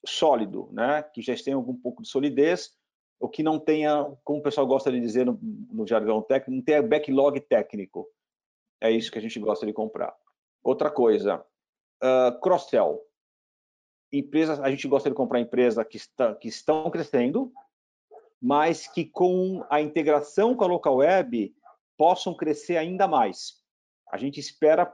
[0.06, 1.02] sólido, né?
[1.02, 2.77] que já tenham algum pouco de solidez,
[3.20, 6.64] ou que não tenha, como o pessoal gosta de dizer no, no jargão técnico, não
[6.64, 8.08] tenha backlog técnico.
[8.80, 10.16] É isso que a gente gosta de comprar.
[10.64, 11.44] Outra coisa,
[12.04, 13.02] uh, cross-sell.
[14.12, 17.52] Empresas, a gente gosta de comprar empresas que, está, que estão crescendo,
[18.42, 21.54] mas que com a integração com a local web
[21.98, 23.56] possam crescer ainda mais.
[24.12, 24.94] A gente espera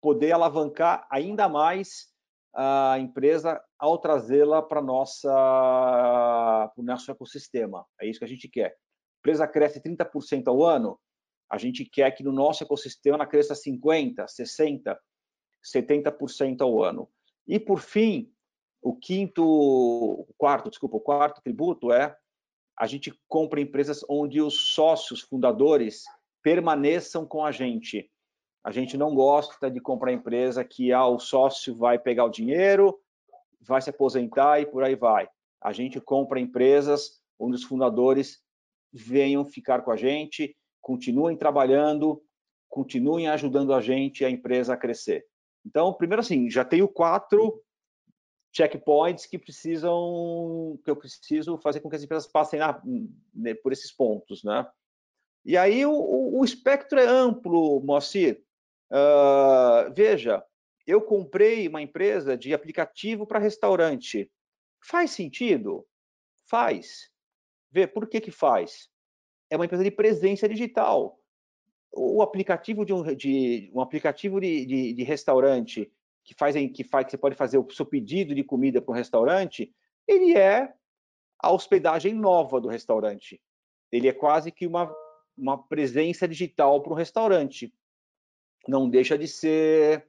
[0.00, 2.13] poder alavancar ainda mais
[2.54, 7.84] a empresa ao trazê-la para nossa para o nosso ecossistema.
[8.00, 8.68] É isso que a gente quer.
[8.68, 10.98] A empresa cresce 30% ao ano,
[11.50, 14.98] a gente quer que no nosso ecossistema ela cresça 50, 60,
[15.74, 17.08] 70% ao ano.
[17.46, 18.32] E por fim,
[18.82, 22.16] o quinto, o quarto, desculpa, o quarto tributo é
[22.78, 26.02] a gente compra empresas onde os sócios fundadores
[26.42, 28.10] permaneçam com a gente.
[28.64, 32.98] A gente não gosta de comprar empresa que ah, o sócio vai pegar o dinheiro,
[33.60, 35.28] vai se aposentar e por aí vai.
[35.60, 38.42] A gente compra empresas onde os fundadores
[38.90, 42.22] venham ficar com a gente, continuem trabalhando,
[42.70, 45.26] continuem ajudando a gente a empresa a crescer.
[45.64, 47.62] Então, primeiro assim, já tenho quatro
[48.50, 52.80] checkpoints que precisam, que eu preciso fazer com que as empresas passem na,
[53.34, 54.66] né, por esses pontos, né?
[55.44, 58.42] E aí o, o espectro é amplo, Moacir.
[59.94, 60.44] Veja,
[60.86, 64.30] eu comprei uma empresa de aplicativo para restaurante.
[64.80, 65.86] Faz sentido?
[66.46, 67.10] Faz.
[67.70, 68.88] Vê, por que que faz?
[69.50, 71.18] É uma empresa de presença digital.
[71.90, 75.90] O aplicativo de um, de, um aplicativo de, de, de restaurante
[76.24, 78.96] que faz, que faz que você pode fazer o seu pedido de comida para um
[78.96, 79.72] restaurante,
[80.06, 80.72] ele é
[81.38, 83.40] a hospedagem nova do restaurante.
[83.92, 84.92] Ele é quase que uma,
[85.36, 87.72] uma presença digital para um restaurante
[88.70, 90.08] não deixa de ser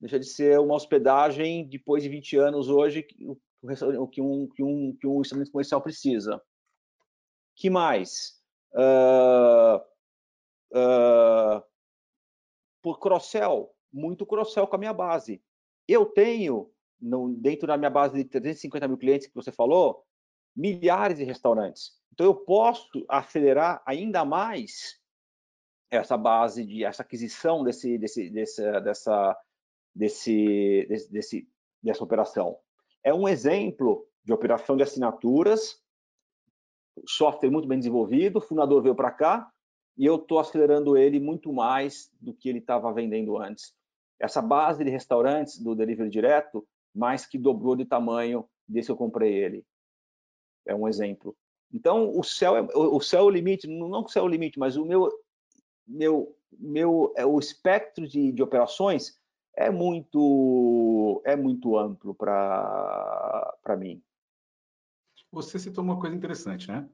[0.00, 5.06] deixa de ser uma hospedagem depois de 20 anos hoje que um que um que
[5.06, 6.42] um estabelecimento comercial precisa.
[7.54, 8.40] Que mais?
[8.72, 9.76] Uh,
[10.72, 11.62] uh,
[12.80, 15.42] por cross-sell, muito cross-sell com a minha base.
[15.86, 20.04] Eu tenho, no, dentro da minha base de 350 mil clientes que você falou,
[20.56, 21.98] milhares de restaurantes.
[22.12, 24.99] Então, eu posso acelerar ainda mais
[25.90, 29.36] essa base de essa aquisição desse, desse, desse, dessa,
[29.94, 31.48] desse, desse, desse,
[31.82, 32.56] dessa operação.
[33.02, 35.82] É um exemplo de operação de assinaturas,
[37.06, 39.50] software muito bem desenvolvido, o fundador veio para cá
[39.96, 43.74] e eu estou acelerando ele muito mais do que ele estava vendendo antes.
[44.18, 48.96] Essa base de restaurantes do delivery direto, mais que dobrou de tamanho desde que eu
[48.96, 49.64] comprei ele.
[50.66, 51.36] É um exemplo.
[51.72, 54.58] Então, o céu é o céu é o limite, não o céu é o limite,
[54.58, 55.10] mas o meu
[55.90, 59.18] meu, meu é, o espectro de, de operações
[59.56, 64.02] é muito é muito amplo para mim.
[65.32, 66.88] Você citou uma coisa interessante, né?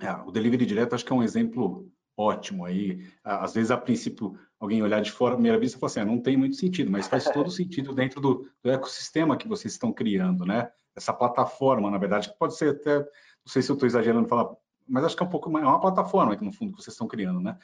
[0.00, 2.64] É, o delivery direto acho que é um exemplo ótimo.
[2.64, 6.04] Aí, às vezes, a princípio, alguém olhar de fora, à primeira vista, falar assim, ah,
[6.04, 9.92] não tem muito sentido, mas faz todo sentido dentro do, do, ecossistema que vocês estão
[9.92, 10.70] criando, né?
[10.94, 13.06] Essa plataforma, na verdade, que pode ser até, não
[13.46, 14.54] sei se eu estou exagerando falar,
[14.86, 16.94] mas acho que é um pouco mais, é uma plataforma que, no fundo, que vocês
[16.94, 17.56] estão criando, né?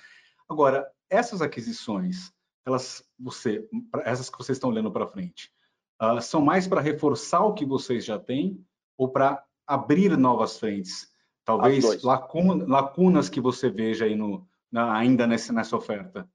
[0.48, 2.32] Agora, essas aquisições,
[2.64, 3.68] elas, você,
[4.04, 5.50] essas que vocês estão olhando para frente,
[6.02, 8.64] uh, são mais para reforçar o que vocês já têm
[8.96, 11.12] ou para abrir novas frentes?
[11.44, 16.28] Talvez lacuna, lacunas que você veja aí no, na, ainda nessa, nessa oferta.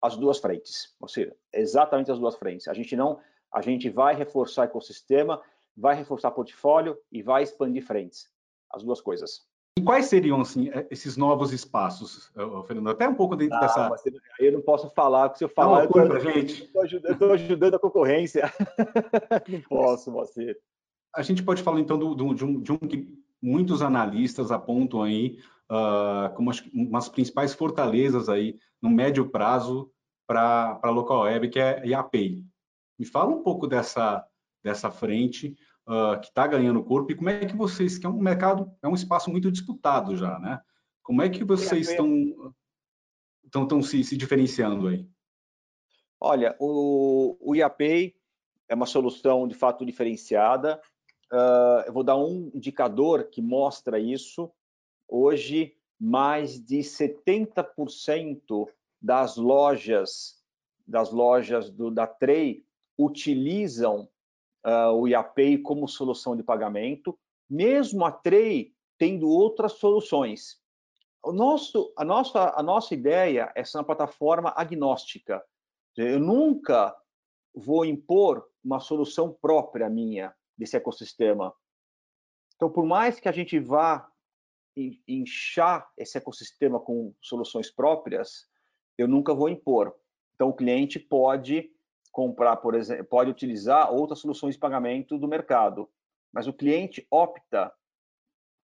[0.00, 2.68] As duas frentes, ou seja, exatamente as duas frentes.
[2.68, 3.20] A gente não,
[3.52, 5.40] a gente vai reforçar o ecossistema,
[5.76, 8.28] vai reforçar portfólio e vai expandir frentes.
[8.70, 9.46] As duas coisas.
[9.78, 12.30] E quais seriam assim é, esses novos espaços,
[12.66, 12.90] Fernando?
[12.90, 13.90] Até um pouco dentro ah, dessa.
[14.38, 18.52] eu não posso falar, porque se eu falar, não, eu estou ajudando, ajudando, a concorrência.
[19.48, 20.56] não posso, você.
[21.14, 23.08] A gente pode falar então do, do, de, um, de um que
[23.40, 25.38] muitos analistas apontam aí
[25.70, 29.90] uh, como as, umas principais fortalezas aí no médio prazo
[30.26, 32.44] para a local web, que é a IAPI.
[32.98, 34.24] Me fala um pouco dessa,
[34.62, 35.56] dessa frente
[35.88, 38.88] uh, que está ganhando corpo e como é que vocês, que é um mercado, é
[38.88, 40.60] um espaço muito disputado já, né?
[41.02, 42.52] Como é que vocês estão
[43.44, 45.06] estão, estão se, se diferenciando aí?
[46.20, 48.14] Olha, o, o IAPay
[48.68, 50.80] é uma solução de fato diferenciada.
[51.32, 54.50] Uh, eu vou dar um indicador que mostra isso.
[55.08, 58.68] Hoje, mais de 70%
[59.00, 60.42] das lojas
[60.86, 62.64] das lojas do, da Trey
[62.98, 64.08] utilizam
[64.66, 70.60] uh, o IAPay como solução de pagamento, mesmo a Trey tendo outras soluções.
[71.24, 75.44] O nosso, a, nossa, a nossa ideia é ser uma plataforma agnóstica.
[75.96, 76.96] Eu nunca
[77.54, 81.54] vou impor uma solução própria minha desse ecossistema.
[82.56, 84.08] Então, por mais que a gente vá
[85.06, 88.48] inchar esse ecossistema com soluções próprias,
[88.96, 89.94] eu nunca vou impor.
[90.34, 91.71] Então, o cliente pode
[92.12, 95.90] comprar, por exemplo, pode utilizar outras soluções de pagamento do mercado,
[96.32, 97.72] mas o cliente opta,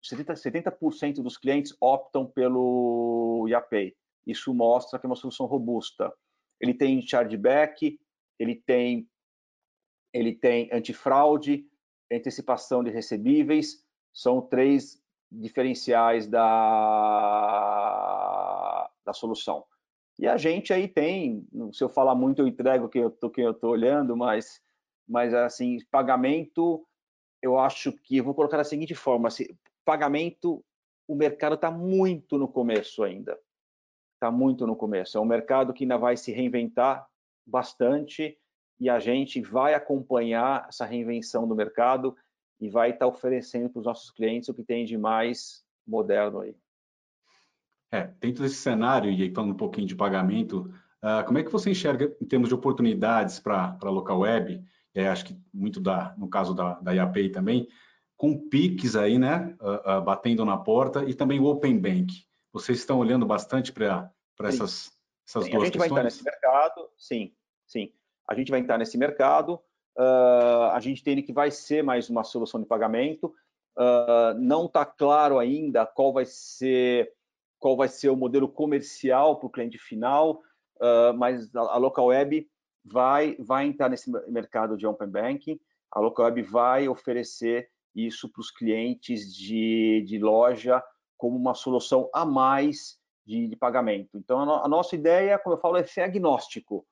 [0.03, 0.77] 70%, 70
[1.23, 3.95] dos clientes optam pelo IAPay.
[4.25, 6.13] Isso mostra que é uma solução robusta.
[6.59, 7.97] Ele tem chargeback,
[8.37, 9.09] ele tem
[10.13, 11.65] ele tem antifraude,
[12.11, 13.83] antecipação de recebíveis,
[14.13, 16.41] são três diferenciais da,
[19.05, 19.65] da solução.
[20.19, 23.43] E a gente aí tem, se eu falar muito, eu entrego quem eu tô, quem
[23.43, 24.61] eu tô olhando, mas,
[25.07, 26.85] mas assim, pagamento,
[27.41, 29.45] eu acho que, eu vou colocar da seguinte forma, assim,
[29.85, 30.63] pagamento,
[31.07, 33.39] o mercado está muito no começo ainda.
[34.15, 35.17] Está muito no começo.
[35.17, 37.07] É um mercado que ainda vai se reinventar
[37.45, 38.37] bastante
[38.79, 42.15] e a gente vai acompanhar essa reinvenção do mercado
[42.59, 46.55] e vai estar oferecendo para os nossos clientes o que tem de mais moderno aí.
[47.91, 50.69] É, dentro desse cenário, e aí falando um pouquinho de pagamento,
[51.01, 54.61] uh, como é que você enxerga em termos de oportunidades para a local web,
[54.93, 57.67] é, acho que muito da, no caso da, da IAPay também,
[58.17, 62.13] com PIX aí, né, uh, uh, batendo na porta, e também o Open Bank.
[62.51, 64.91] Vocês estão olhando bastante para essas,
[65.25, 65.53] essas sim, duas questões?
[65.53, 65.77] A gente questões?
[65.77, 67.33] vai entrar nesse mercado, sim,
[67.65, 67.93] sim
[68.27, 69.59] a gente vai entrar nesse mercado,
[70.73, 73.33] a gente tem que vai ser mais uma solução de pagamento,
[74.37, 77.13] não está claro ainda qual vai ser
[77.59, 80.41] qual vai ser o modelo comercial para o cliente final,
[80.77, 82.47] uh, mas a, a local web
[82.83, 85.59] vai vai entrar nesse mercado de open banking,
[85.91, 90.83] a local web vai oferecer isso para os clientes de, de loja
[91.17, 94.17] como uma solução a mais de, de pagamento.
[94.17, 96.85] Então, a, no, a, nossa ideia, como eu falo, é ser agnóstico.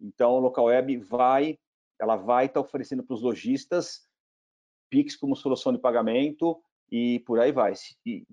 [0.00, 1.58] Então, a local web vai,
[2.00, 4.08] ela vai estar tá oferecendo para os lojistas
[4.90, 7.72] Pix como solução de pagamento e por aí vai.
[8.04, 8.26] E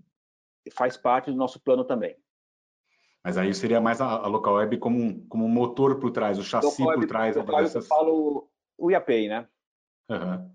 [0.71, 2.15] faz parte do nosso plano também.
[3.23, 6.37] Mas aí seria mais a, a local web como um, como um motor por trás,
[6.37, 7.35] o chassi por trás.
[7.35, 7.83] Local dessas...
[7.83, 9.47] Eu falo o IAPay, né?
[10.09, 10.51] Uhum.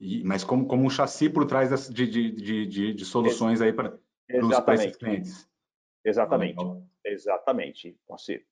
[0.00, 3.72] E, mas como, como um chassi por trás de, de, de, de, de soluções aí
[3.72, 3.98] para
[4.28, 5.48] esses clientes.
[6.04, 6.62] Exatamente.
[6.62, 7.98] Ah, Exatamente.
[8.06, 8.46] Pode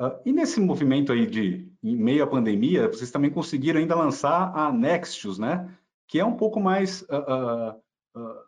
[0.00, 4.56] Uh, e nesse movimento aí de em meio à pandemia, vocês também conseguiram ainda lançar
[4.56, 5.76] a Nextius, né?
[6.06, 7.76] Que é um pouco mais, uh,
[8.16, 8.44] uh,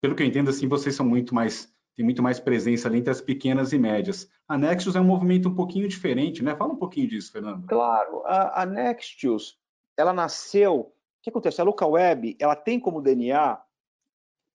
[0.00, 3.10] pelo que eu entendo, assim, vocês são muito mais tem muito mais presença ali entre
[3.10, 4.30] as pequenas e médias.
[4.48, 6.56] A Nextius é um movimento um pouquinho diferente, né?
[6.56, 7.66] Fala um pouquinho disso, Fernando.
[7.66, 9.58] Claro, a, a Nextius,
[9.98, 10.80] ela nasceu.
[10.80, 11.60] O que acontece?
[11.60, 13.60] A Local Web, ela tem como DNA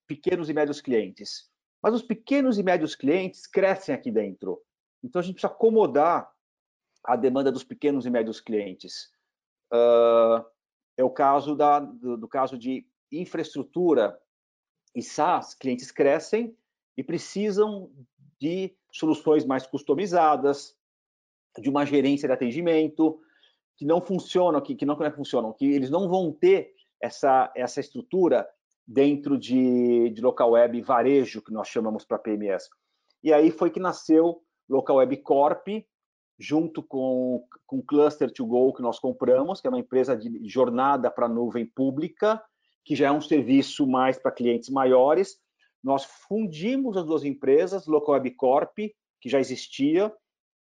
[0.07, 1.49] pequenos e médios clientes,
[1.83, 4.59] mas os pequenos e médios clientes crescem aqui dentro.
[5.03, 6.27] Então a gente precisa acomodar
[7.03, 9.11] a demanda dos pequenos e médios clientes.
[9.71, 10.43] Uh,
[10.97, 14.19] é o caso da, do, do, caso de infraestrutura
[14.95, 16.55] e SaaS, clientes crescem
[16.97, 17.91] e precisam
[18.39, 20.75] de soluções mais customizadas,
[21.59, 23.19] de uma gerência de atendimento,
[23.77, 27.79] que não funcionam, que, que não, não funcionam, que eles não vão ter essa, essa
[27.79, 28.47] estrutura
[28.87, 32.69] dentro de, de local web varejo, que nós chamamos para PMS.
[33.23, 35.67] E aí foi que nasceu Local Web Corp,
[36.37, 41.09] junto com, com Cluster to Go, que nós compramos, que é uma empresa de jornada
[41.09, 42.41] para nuvem pública,
[42.85, 45.37] que já é um serviço mais para clientes maiores.
[45.83, 48.77] Nós fundimos as duas empresas, Local Web Corp,
[49.19, 50.13] que já existia,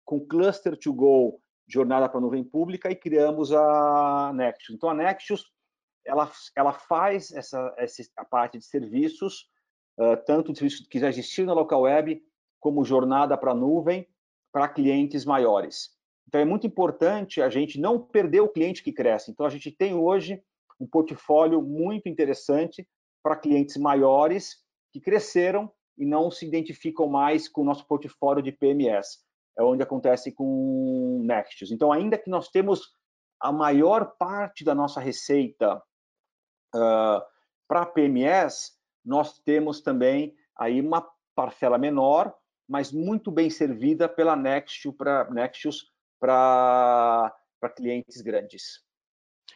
[0.05, 4.75] com Cluster to Go, jornada para nuvem pública, e criamos a Nexus.
[4.75, 5.51] Então, a Nexus
[6.05, 9.47] ela, ela faz essa, essa a parte de serviços,
[9.99, 12.21] uh, tanto de serviços que já existiam na local web,
[12.59, 14.07] como jornada para nuvem,
[14.51, 15.89] para clientes maiores.
[16.27, 19.31] Então, é muito importante a gente não perder o cliente que cresce.
[19.31, 20.43] Então, a gente tem hoje
[20.81, 22.87] um portfólio muito interessante
[23.21, 24.55] para clientes maiores
[24.91, 29.19] que cresceram e não se identificam mais com o nosso portfólio de PMS.
[29.57, 31.71] É onde acontece com Nexus.
[31.71, 32.89] Então, ainda que nós temos
[33.39, 35.77] a maior parte da nossa receita
[36.75, 37.21] uh,
[37.67, 38.71] para PMS,
[39.05, 42.33] nós temos também aí uma parcela menor,
[42.67, 47.33] mas muito bem servida pela Nexus para Nexus para
[47.75, 48.83] clientes grandes.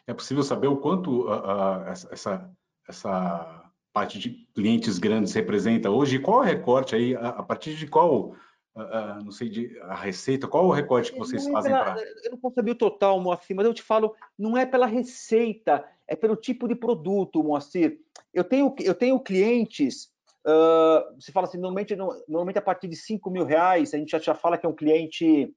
[0.06, 2.50] É possível saber o quanto uh, uh, essa,
[2.88, 6.18] essa parte de clientes grandes representa hoje?
[6.18, 7.16] Qual é o recorte aí?
[7.16, 8.34] A, a partir de qual
[8.76, 11.96] Uh, não sei, de, a receita, qual o recorte que vocês é fazem para...
[12.22, 15.82] Eu não posso saber o total, Moacir, mas eu te falo, não é pela receita,
[16.06, 17.98] é pelo tipo de produto, Moacir.
[18.34, 20.10] Eu tenho, eu tenho clientes,
[20.46, 21.96] uh, você fala assim, normalmente,
[22.28, 24.76] normalmente a partir de 5 mil reais, a gente já, já fala que é um
[24.76, 25.50] cliente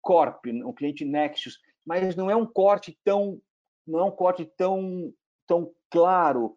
[0.00, 3.40] Corp, um cliente Nexus, mas não é um corte tão,
[3.86, 5.12] não é um corte tão,
[5.46, 6.56] tão claro,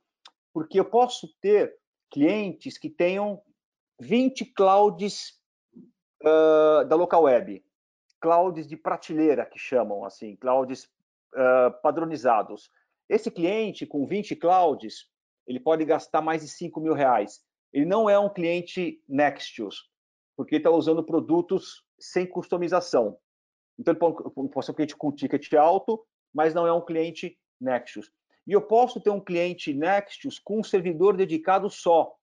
[0.54, 1.76] porque eu posso ter
[2.12, 3.42] clientes que tenham
[4.00, 5.40] 20 clouds
[6.22, 7.64] uh, da local web,
[8.22, 10.86] clouds de prateleira, que chamam assim, clouds
[11.34, 12.70] uh, padronizados.
[13.10, 15.10] Esse cliente com 20 clouds,
[15.48, 17.42] ele pode gastar mais de 5 mil reais.
[17.72, 19.90] Ele não é um cliente Nextius,
[20.38, 23.18] porque está usando produtos sem customização.
[23.78, 28.10] Então, ele pode ser um cliente com ticket alto, mas não é um cliente Nexus.
[28.46, 32.14] E eu posso ter um cliente Nexus com um servidor dedicado só,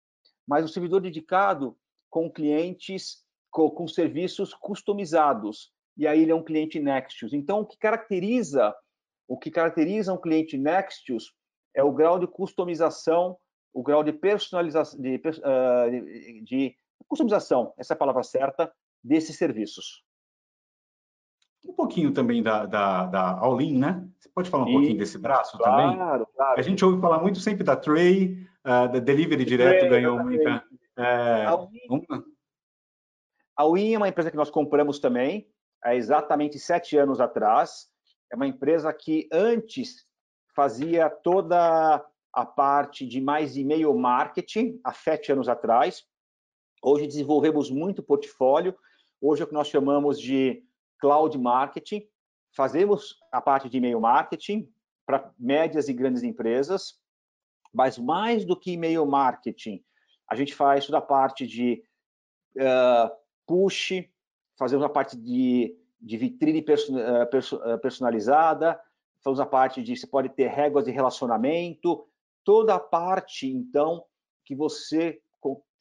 [0.46, 1.76] mas um servidor dedicado
[2.10, 5.72] com clientes com, com serviços customizados.
[5.96, 7.32] E aí ele é um cliente Nexus.
[7.32, 8.74] Então, o que caracteriza
[9.30, 11.32] o que caracteriza um cliente Nexus
[11.72, 13.38] é o grau de customização,
[13.72, 18.72] o grau de personalização, de, uh, de, de customização, essa é a palavra certa,
[19.04, 20.04] desses serviços.
[21.64, 24.06] Um pouquinho também da, da, da All-in, né?
[24.18, 25.96] Você pode falar um pouquinho desse braço claro, também?
[25.96, 26.58] Claro, claro.
[26.58, 30.64] A gente ouve falar muito sempre da Tray, uh, da Delivery Direto Tray, ganhou muita...
[30.96, 31.46] É,
[33.56, 35.46] a Win é uma empresa que nós compramos também,
[35.82, 37.88] há exatamente sete anos atrás.
[38.32, 40.06] É uma empresa que antes
[40.54, 46.04] fazia toda a parte de mais e-mail marketing, há sete anos atrás.
[46.82, 48.74] Hoje desenvolvemos muito portfólio.
[49.20, 50.62] Hoje é o que nós chamamos de
[51.00, 52.06] cloud marketing.
[52.54, 54.68] Fazemos a parte de e-mail marketing
[55.06, 57.00] para médias e grandes empresas,
[57.72, 59.82] mas mais do que e-mail marketing,
[60.28, 61.82] a gente faz toda a parte de
[62.56, 63.10] uh,
[63.46, 63.92] push,
[64.56, 68.80] fazemos a parte de, de vitrine eh, eh, personalizada,
[69.24, 72.06] fazemos a parte de, você pode ter réguas de relacionamento,
[72.44, 74.04] toda a parte, então,
[74.44, 75.20] que você,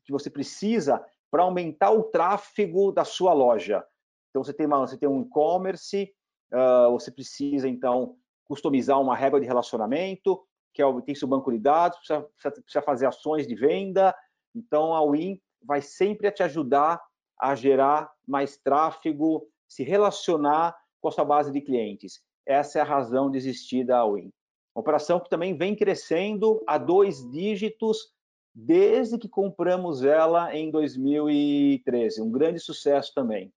[0.04, 3.86] que você precisa para aumentar o tráfego da sua loja.
[4.30, 6.14] Então, você tem, uma, você tem um e-commerce,
[6.54, 8.16] uh, você precisa, então,
[8.46, 10.42] customizar uma régua de relacionamento,
[10.74, 14.16] que é, tem seu banco de dados, precisa, precisa fazer ações de venda.
[14.56, 17.02] Então, a Win vai sempre te ajudar
[17.40, 22.22] a gerar mais tráfego, se relacionar com a sua base de clientes.
[22.46, 24.32] Essa é a razão de existir da Win.
[24.76, 28.12] Operação que também vem crescendo a dois dígitos
[28.54, 32.22] desde que compramos ela em 2013.
[32.22, 33.54] Um grande sucesso também.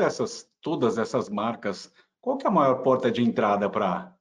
[0.00, 4.16] Qual dessas, todas essas marcas, qual que é a maior porta de entrada para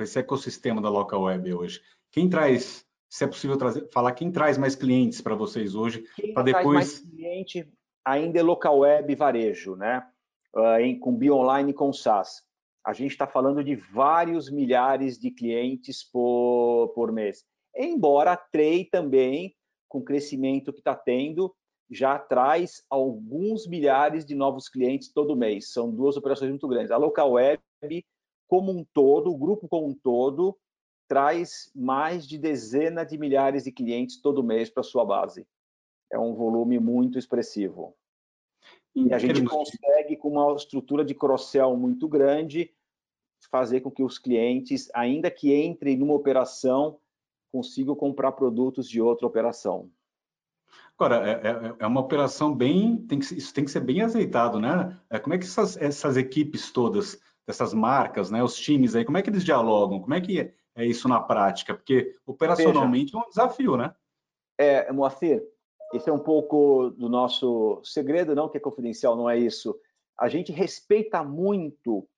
[0.00, 1.80] esse ecossistema da local web hoje?
[2.12, 6.04] Quem traz se é possível trazer, falar quem traz mais clientes para vocês hoje,
[6.34, 6.74] para depois.
[6.74, 7.72] mais cliente
[8.04, 10.06] ainda é local web varejo, né?
[10.54, 12.42] Uh, em, com Bionline e com SaaS.
[12.84, 17.44] A gente está falando de vários milhares de clientes por, por mês.
[17.74, 19.54] Embora a Trey também,
[19.88, 21.54] com o crescimento que está tendo,
[21.90, 25.72] já traz alguns milhares de novos clientes todo mês.
[25.72, 26.90] São duas operações muito grandes.
[26.90, 27.60] A local web,
[28.48, 30.56] como um todo, o grupo como um todo,
[31.08, 35.46] traz mais de dezena de milhares de clientes todo mês para sua base.
[36.10, 37.96] é um volume muito expressivo.
[38.94, 42.72] E a gente consegue, com uma estrutura de cross-sell muito grande,
[43.50, 46.98] fazer com que os clientes, ainda que entrem numa operação,
[47.52, 49.90] consigam comprar produtos de outra operação.
[50.98, 54.58] Agora, é, é, é uma operação bem, tem que, isso tem que ser bem azeitado,
[54.58, 54.98] né?
[55.10, 59.18] É, como é que essas, essas equipes todas, dessas marcas, né, os times aí, como
[59.18, 60.00] é que eles dialogam?
[60.00, 61.74] Como é que é isso na prática?
[61.74, 63.94] Porque operacionalmente Veja, é um desafio, né?
[64.58, 65.46] É, Moacir,
[65.92, 69.78] esse é um pouco do nosso segredo, não que é confidencial, não é isso.
[70.18, 72.08] A gente respeita muito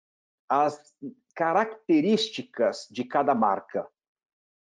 [0.48, 0.94] as
[1.34, 3.86] características de cada marca,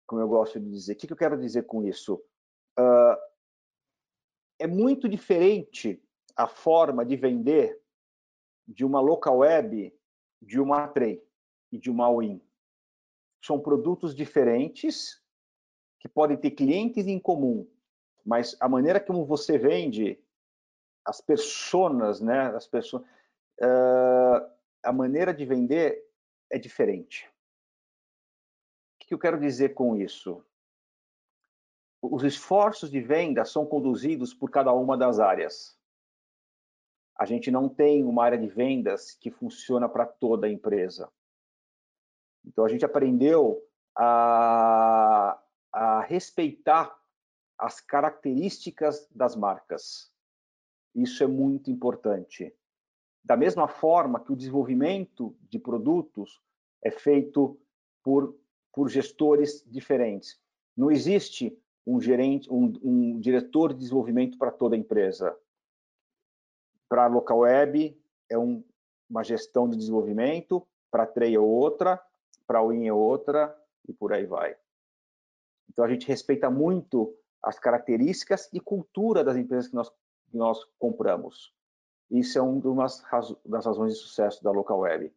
[0.07, 0.95] como eu gosto de dizer.
[0.95, 2.15] O que eu quero dizer com isso?
[2.79, 3.17] Uh,
[4.59, 6.03] é muito diferente
[6.37, 7.81] a forma de vender
[8.67, 9.95] de uma local web,
[10.41, 11.23] de uma Trey
[11.71, 12.41] e de uma Win.
[13.43, 15.23] São produtos diferentes
[16.01, 17.69] que podem ter clientes em comum,
[18.25, 20.23] mas a maneira como você vende
[21.05, 23.03] as pessoas, né, as pessoas,
[23.61, 24.51] uh,
[24.83, 26.03] a maneira de vender
[26.51, 27.31] é diferente.
[28.95, 30.43] O que eu quero dizer com isso?
[32.11, 35.79] Os esforços de venda são conduzidos por cada uma das áreas.
[37.17, 41.11] A gente não tem uma área de vendas que funciona para toda a empresa.
[42.45, 45.41] Então a gente aprendeu a,
[45.73, 46.95] a respeitar
[47.57, 50.13] as características das marcas.
[50.95, 52.55] Isso é muito importante.
[53.25, 56.43] Da mesma forma que o desenvolvimento de produtos
[56.83, 57.59] é feito
[58.03, 58.39] por,
[58.71, 60.39] por gestores diferentes.
[60.77, 65.37] Não existe um gerente, um, um diretor de desenvolvimento para toda a empresa.
[66.89, 67.99] Para a local web
[68.31, 68.65] é um,
[69.09, 72.01] uma gestão de desenvolvimento, para a Trey é outra,
[72.47, 73.55] para a Win é outra
[73.87, 74.57] e por aí vai.
[75.71, 79.91] Então a gente respeita muito as características e cultura das empresas que nós,
[80.31, 81.53] que nós compramos.
[82.11, 82.87] Isso é uma
[83.45, 85.13] das razões de sucesso da local web.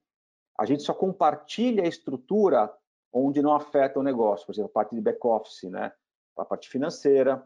[0.57, 2.73] A gente só compartilha a estrutura
[3.13, 5.93] onde não afeta o negócio, por exemplo, a parte de back-office, né?
[6.37, 7.45] A parte financeira,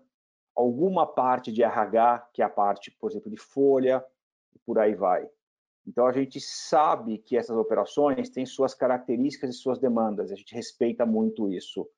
[0.55, 4.03] alguma parte de RH, que é a parte, por exemplo, de folha,
[4.53, 5.27] e por aí vai.
[5.87, 10.53] Então, a gente sabe que essas operações têm suas características e suas demandas, a gente
[10.53, 11.89] respeita muito isso.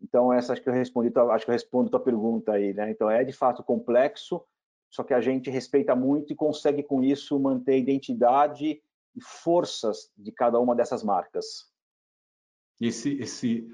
[0.00, 2.90] Então, essa acho que eu respondi, acho que eu respondo a tua pergunta aí, né?
[2.90, 4.44] Então, é de fato complexo,
[4.90, 8.82] só que a gente respeita muito e consegue com isso manter a identidade
[9.14, 11.70] e forças de cada uma dessas marcas.
[12.80, 13.68] Esse, esse,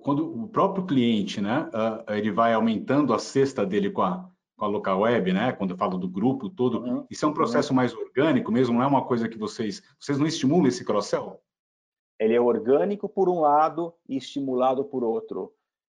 [0.00, 4.64] quando o próprio cliente, né, uh, ele vai aumentando a cesta dele com a, com
[4.64, 5.52] a local web, né?
[5.52, 7.06] Quando eu falo do grupo todo, uhum.
[7.10, 7.76] isso é um processo uhum.
[7.76, 11.40] mais orgânico mesmo, não é uma coisa que vocês, vocês não estimulam esse cross-sell?
[12.18, 15.52] Ele é orgânico por um lado e estimulado por outro.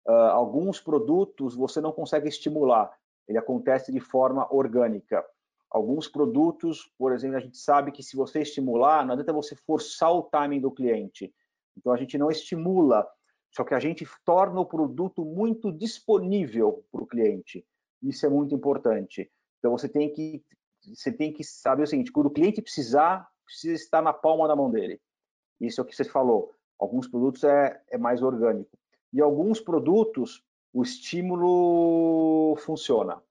[0.07, 2.91] Uh, alguns produtos você não consegue estimular,
[3.29, 5.25] ele acontece de forma orgânica.
[5.71, 10.13] Alguns produtos, por exemplo, a gente sabe que se você estimular, não adianta você forçar
[10.13, 11.33] o timing do cliente.
[11.77, 13.07] Então a gente não estimula,
[13.51, 17.67] só que a gente torna o produto muito disponível para o cliente.
[18.03, 19.31] Isso é muito importante.
[19.59, 20.43] Então você tem que
[20.83, 24.57] você tem que saber o seguinte: quando o cliente precisar, precisa estar na palma da
[24.57, 25.01] mão dele.
[25.61, 26.55] Isso é o que você falou.
[26.79, 28.79] Alguns produtos é, é mais orgânico.
[29.13, 30.43] E alguns produtos,
[30.73, 33.23] o estímulo funciona.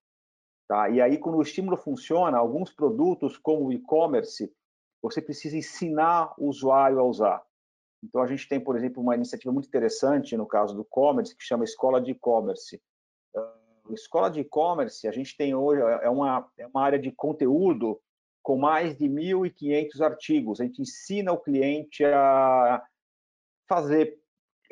[0.68, 0.90] Tá?
[0.90, 4.54] E aí, quando o estímulo funciona, alguns produtos, como o e-commerce,
[5.02, 7.44] você precisa ensinar o usuário a usar.
[8.04, 11.44] Então, a gente tem, por exemplo, uma iniciativa muito interessante no caso do e-commerce, que
[11.44, 12.82] chama Escola de E-commerce.
[13.36, 17.12] Uh, Escola de E-commerce, a gente tem hoje, é, é uma, é uma área de
[17.12, 18.00] conteúdo
[18.42, 20.62] com mais de 1.500 artigos.
[20.62, 22.82] A gente ensina o cliente a
[23.68, 24.18] fazer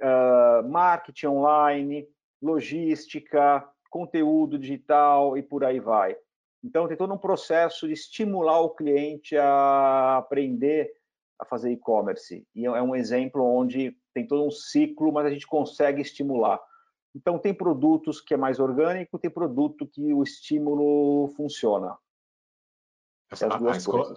[0.02, 2.08] uh, marketing online,
[2.42, 6.18] logística, conteúdo digital e por aí vai.
[6.64, 10.97] Então, tem todo um processo de estimular o cliente a aprender
[11.40, 12.46] a fazer e-commerce.
[12.56, 16.60] E é um exemplo onde tem todo um ciclo, mas a gente consegue estimular.
[17.16, 21.98] Então, tem produtos que é mais orgânico, tem produto que o estímulo funciona.
[23.32, 24.14] Essa, a, a, escola,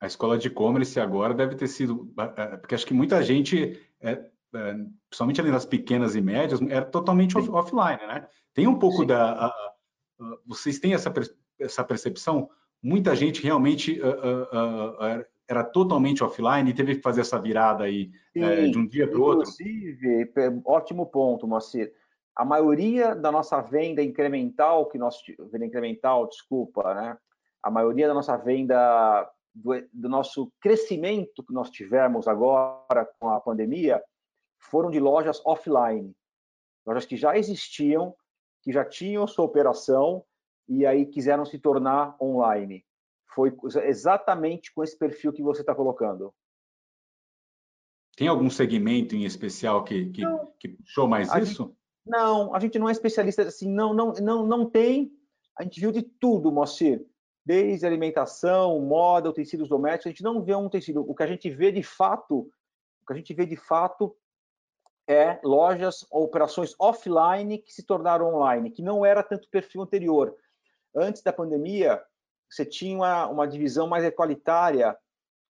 [0.00, 2.12] a, escola, de e-commerce agora deve ter sido.
[2.36, 4.12] É, porque acho que muita gente, é,
[4.54, 4.74] é,
[5.08, 8.28] principalmente ali nas pequenas e médias, era totalmente off, offline, né?
[8.54, 9.06] Tem um pouco Sim.
[9.06, 9.32] da.
[9.32, 9.74] A, a,
[10.46, 11.12] vocês têm essa,
[11.58, 12.48] essa percepção?
[12.82, 14.00] Muita gente realmente
[15.48, 19.08] era totalmente offline e teve que fazer essa virada aí Sim, é, de um dia
[19.08, 19.50] para o outro?
[19.50, 20.30] Inclusive,
[20.64, 21.92] ótimo ponto, Moacir.
[22.36, 25.16] A maioria da nossa venda incremental, que nós
[25.50, 27.16] venda incremental, desculpa, né?
[27.62, 33.40] A maioria da nossa venda do, do nosso crescimento que nós tivemos agora com a
[33.40, 34.00] pandemia
[34.58, 36.14] foram de lojas offline,
[36.86, 38.14] lojas que já existiam,
[38.62, 40.22] que já tinham sua operação
[40.68, 42.84] e aí quiseram se tornar online.
[43.38, 46.34] Foi exatamente com esse perfil que você está colocando.
[48.16, 50.22] Tem algum segmento em especial que, que,
[50.58, 51.66] que puxou mais a isso?
[51.66, 55.12] Gente, não, a gente não é especialista assim, não, não, não, não tem.
[55.56, 57.06] A gente viu de tudo, Moacir.
[57.46, 61.08] Desde alimentação, moda, tecidos domésticos, a gente não vê um tecido.
[61.08, 64.16] O que a gente vê de fato, o que a gente vê de fato
[65.08, 70.34] é lojas ou operações offline que se tornaram online, que não era tanto perfil anterior.
[70.92, 72.02] Antes da pandemia,
[72.48, 74.96] você tinha uma, uma divisão mais equalitária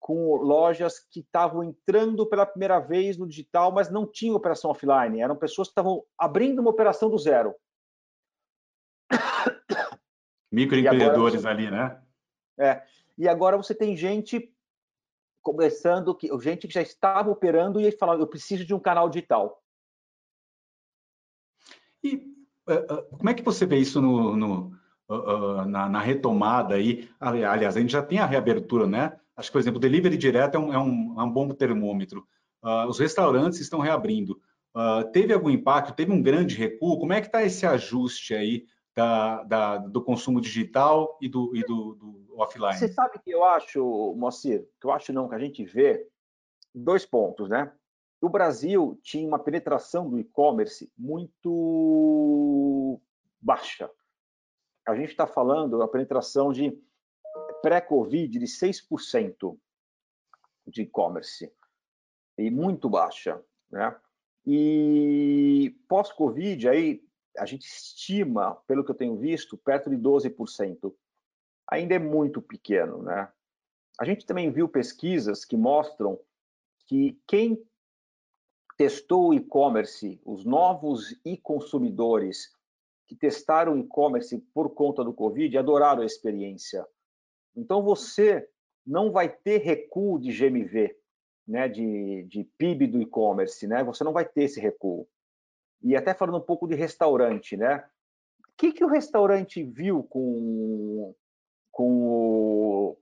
[0.00, 5.20] com lojas que estavam entrando pela primeira vez no digital, mas não tinham operação offline.
[5.20, 7.54] Eram pessoas que estavam abrindo uma operação do zero.
[10.52, 11.48] Microempreendedores você...
[11.48, 12.00] ali, né?
[12.58, 12.82] É.
[13.16, 14.54] E agora você tem gente
[15.42, 19.62] começando, que, gente que já estava operando e falando, eu preciso de um canal digital.
[22.02, 22.16] E
[22.68, 24.77] uh, uh, como é que você vê isso no, no
[25.08, 27.08] uh, na, na, retomada aí?
[27.20, 29.16] Aliás, a gente já tem a reabertura, né?
[29.36, 32.26] Acho que, por exemplo, o delivery direto é um, é um, é um bom termômetro.
[32.88, 34.40] os restaurantes estão reabrindo.
[35.12, 35.94] teve algum impacto?
[35.94, 36.98] Teve um grande recuo?
[36.98, 41.62] Como é que está esse ajuste aí da, da, do consumo digital e do, e
[41.62, 42.76] do, do offline?
[42.76, 46.04] Você sabe que eu acho, Moacir, que eu acho não, que a gente vê
[46.74, 47.70] dois pontos, né?
[48.20, 53.00] O Brasil tinha uma penetração do e-commerce muito
[53.40, 53.88] baixa.
[54.88, 56.72] A gente está falando a penetração de
[57.60, 59.54] pré-Covid de 6%
[60.66, 61.52] de e-commerce,
[62.38, 63.38] e muito baixa,
[63.70, 63.94] né?
[64.46, 70.94] E pós-Covid, aí a gente estima, pelo que eu tenho visto, perto de 12%.
[71.70, 73.30] Ainda é muito pequeno, né?
[74.00, 76.18] A gente também viu pesquisas que mostram
[76.86, 77.62] que quem
[78.78, 82.56] testou o e-commerce, os novos e-consumidores
[83.08, 86.86] que testaram e-commerce por conta do Covid, adoraram a experiência.
[87.56, 88.48] Então, você
[88.86, 90.94] não vai ter recuo de GMV,
[91.46, 93.82] né, de, de PIB do e-commerce, né?
[93.82, 95.08] Você não vai ter esse recuo
[95.82, 97.84] e até falando um pouco de restaurante, né?
[98.40, 101.14] O que, que o restaurante viu com,
[101.70, 102.98] com, o,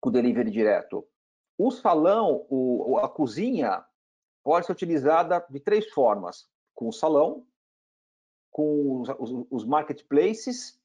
[0.00, 1.06] com o delivery direto?
[1.56, 3.84] O salão, o, a cozinha,
[4.44, 7.44] pode ser utilizada de três formas: com o salão,
[8.50, 10.80] com os, os, os marketplaces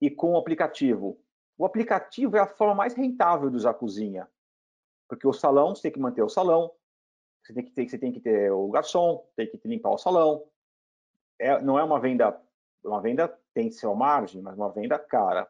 [0.00, 1.18] e com o aplicativo.
[1.56, 4.28] O aplicativo é a forma mais rentável de usar a cozinha,
[5.08, 6.72] porque o salão você tem que manter o salão,
[7.42, 10.44] você tem que ter, você tem que ter o garçom, tem que limpar o salão.
[11.38, 12.40] É, não é uma venda,
[12.84, 15.48] uma venda tem seu margem, mas uma venda cara.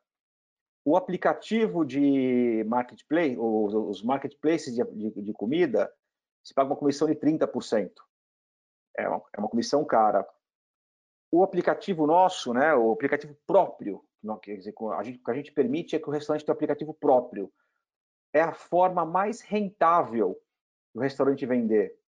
[0.84, 5.92] O aplicativo de marketplace, os, os marketplaces de, de, de, comida,
[6.42, 7.92] se paga uma comissão de 30%.
[8.96, 10.26] É uma, é uma comissão cara.
[11.32, 14.04] O aplicativo nosso, né, o aplicativo próprio,
[14.42, 16.92] quer dizer, a gente, o que a gente permite é que o restaurante tenha aplicativo
[16.92, 17.50] próprio.
[18.34, 20.38] É a forma mais rentável
[20.94, 21.98] do restaurante vender.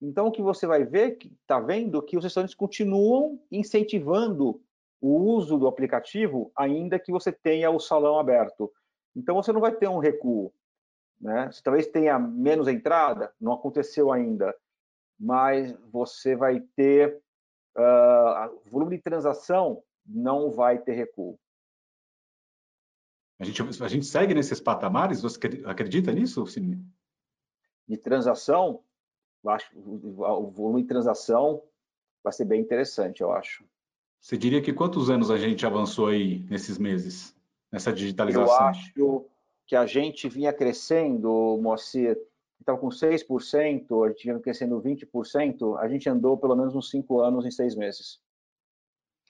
[0.00, 4.62] Então, o que você vai ver, está vendo, que os restaurantes continuam incentivando
[5.00, 8.72] o uso do aplicativo, ainda que você tenha o salão aberto.
[9.14, 10.52] Então, você não vai ter um recuo.
[11.20, 11.50] Né?
[11.52, 14.56] Você talvez tenha menos entrada, não aconteceu ainda,
[15.18, 17.22] mas você vai ter
[17.76, 21.38] uh, volume de transação, não vai ter recuo.
[23.38, 25.22] A gente, a gente segue nesses patamares?
[25.22, 26.84] Você acredita nisso, Cine?
[27.90, 28.84] de transação,
[29.44, 31.60] acho o volume de transação
[32.22, 33.64] vai ser bem interessante, eu acho.
[34.20, 37.34] Você diria que quantos anos a gente avançou aí nesses meses,
[37.72, 38.54] nessa digitalização?
[38.54, 39.26] Eu acho
[39.66, 42.16] que a gente vinha crescendo, Moacir,
[42.60, 47.20] estava com 6%, a gente vinha crescendo 20%, a gente andou pelo menos uns 5
[47.20, 48.20] anos em 6 meses.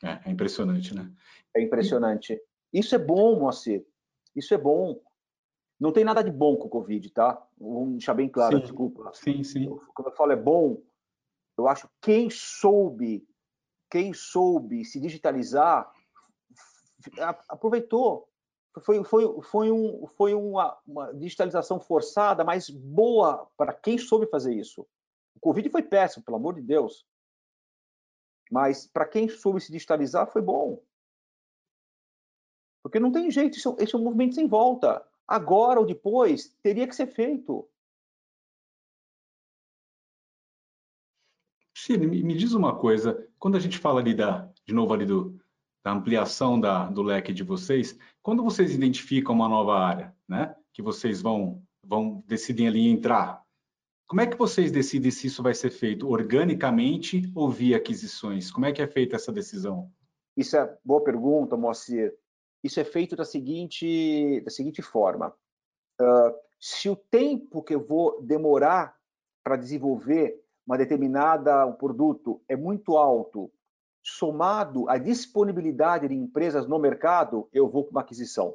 [0.03, 1.11] É, é impressionante, né?
[1.55, 2.41] É impressionante.
[2.73, 3.85] Isso é bom, Moacir.
[4.35, 5.01] Isso é bom.
[5.79, 7.43] Não tem nada de bom com o Covid, tá?
[7.59, 9.11] Vamos deixar bem claro, sim, desculpa.
[9.15, 9.79] Sim, sim.
[9.95, 10.83] Quando eu falo é bom,
[11.57, 13.27] eu acho que quem soube,
[13.91, 15.91] quem soube se digitalizar,
[17.49, 18.29] aproveitou.
[18.79, 24.55] Foi, foi, foi, um, foi uma, uma digitalização forçada, mas boa para quem soube fazer
[24.55, 24.87] isso.
[25.35, 27.05] O Covid foi péssimo, pelo amor de Deus.
[28.51, 30.83] Mas para quem soube se digitalizar, foi bom.
[32.83, 36.95] Porque não tem jeito, esse é um movimento sem volta agora ou depois, teria que
[36.95, 37.69] ser feito.
[41.75, 45.40] Cine, me diz uma coisa, quando a gente fala ali da, de novo ali do,
[45.85, 50.83] da ampliação da, do leque de vocês, quando vocês identificam uma nova área, né, que
[50.83, 53.43] vocês vão, vão decidem ali entrar,
[54.07, 58.51] como é que vocês decidem se isso vai ser feito organicamente ou via aquisições?
[58.51, 59.89] Como é que é feita essa decisão?
[60.37, 62.13] Isso é boa pergunta, Moacir.
[62.63, 65.33] Isso é feito da seguinte, da seguinte forma.
[66.01, 68.97] Uh, se o tempo que eu vou demorar
[69.45, 73.51] para desenvolver uma determinada um produto é muito alto,
[74.03, 78.55] somado à disponibilidade de empresas no mercado, eu vou para uma aquisição.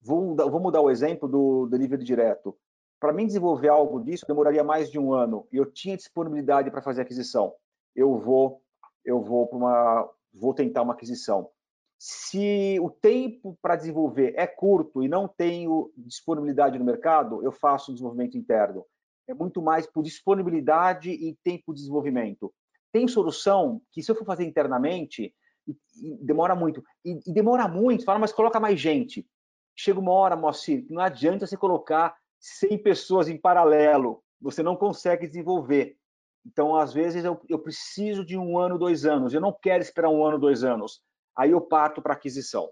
[0.00, 2.56] Vou mudar o exemplo do delivery direto.
[3.00, 7.02] Para mim desenvolver algo disso demoraria mais de um ano eu tinha disponibilidade para fazer
[7.02, 7.54] aquisição.
[7.94, 8.62] Eu vou,
[9.04, 11.50] eu vou para uma, vou tentar uma aquisição.
[11.98, 17.92] Se o tempo para desenvolver é curto e não tenho disponibilidade no mercado, eu faço
[17.92, 18.84] desenvolvimento interno.
[19.26, 22.52] É muito mais por disponibilidade e tempo de desenvolvimento.
[22.92, 25.34] Tem solução que, se eu for fazer internamente,
[26.22, 26.82] demora muito.
[27.04, 29.26] E, demora muito, fala, mas coloca mais gente.
[29.76, 35.26] Chega uma hora, Moacir, não adianta você colocar 100 pessoas em paralelo, você não consegue
[35.26, 35.96] desenvolver.
[36.46, 39.34] Então, às vezes, eu, eu preciso de um ano, dois anos.
[39.34, 41.02] Eu não quero esperar um ano, dois anos
[41.38, 42.68] aí eu parto para aquisição.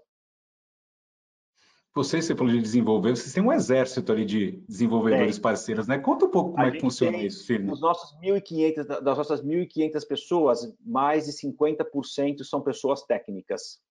[1.97, 5.97] Você, você falou de desenvolver, vocês têm um exército ali de desenvolvedores parceiros, né?
[5.97, 7.71] Conta um pouco como é que funciona isso, Firme.
[7.71, 13.81] Dos nossos 1.500, das nossas 1.500 pessoas, mais de 50% são pessoas técnicas.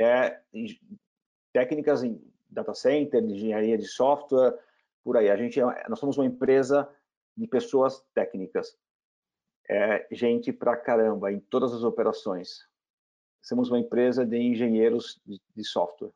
[0.00, 0.40] É,
[1.52, 2.20] técnicas em
[2.50, 4.58] data center, engenharia de software,
[5.04, 5.30] por aí.
[5.30, 6.88] A gente, é, nós somos uma empresa
[7.36, 8.76] de pessoas técnicas.
[9.68, 12.68] É, gente pra caramba em todas as operações
[13.40, 16.10] somos uma empresa de engenheiros de, de software.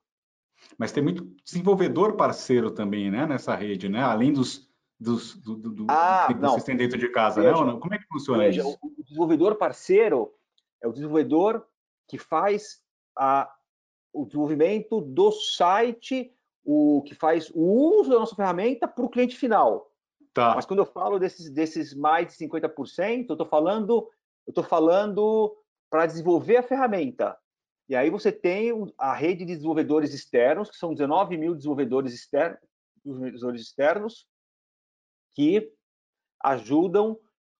[0.78, 4.00] Mas tem muito desenvolvedor parceiro também, né, nessa rede, né?
[4.00, 7.78] Além dos, dos do, do, ah, que vocês têm dentro de casa, né, veja, né?
[7.80, 8.78] Como é que funciona veja, isso?
[8.82, 10.32] O desenvolvedor parceiro
[10.82, 11.66] é o desenvolvedor
[12.08, 12.82] que faz
[13.16, 13.50] a,
[14.12, 16.32] o desenvolvimento do site,
[16.64, 19.90] o que faz o uso da nossa ferramenta para o cliente final.
[20.32, 20.54] Tá.
[20.54, 24.08] Mas quando eu falo desses, desses mais de 50%, eu estou falando,
[24.46, 25.56] eu tô falando
[25.88, 27.36] para desenvolver a ferramenta.
[27.88, 32.58] E aí você tem a rede de desenvolvedores externos, que são 19 mil desenvolvedores externos,
[33.04, 34.26] desenvolvedores externos
[35.34, 35.72] que
[36.42, 37.18] ajudam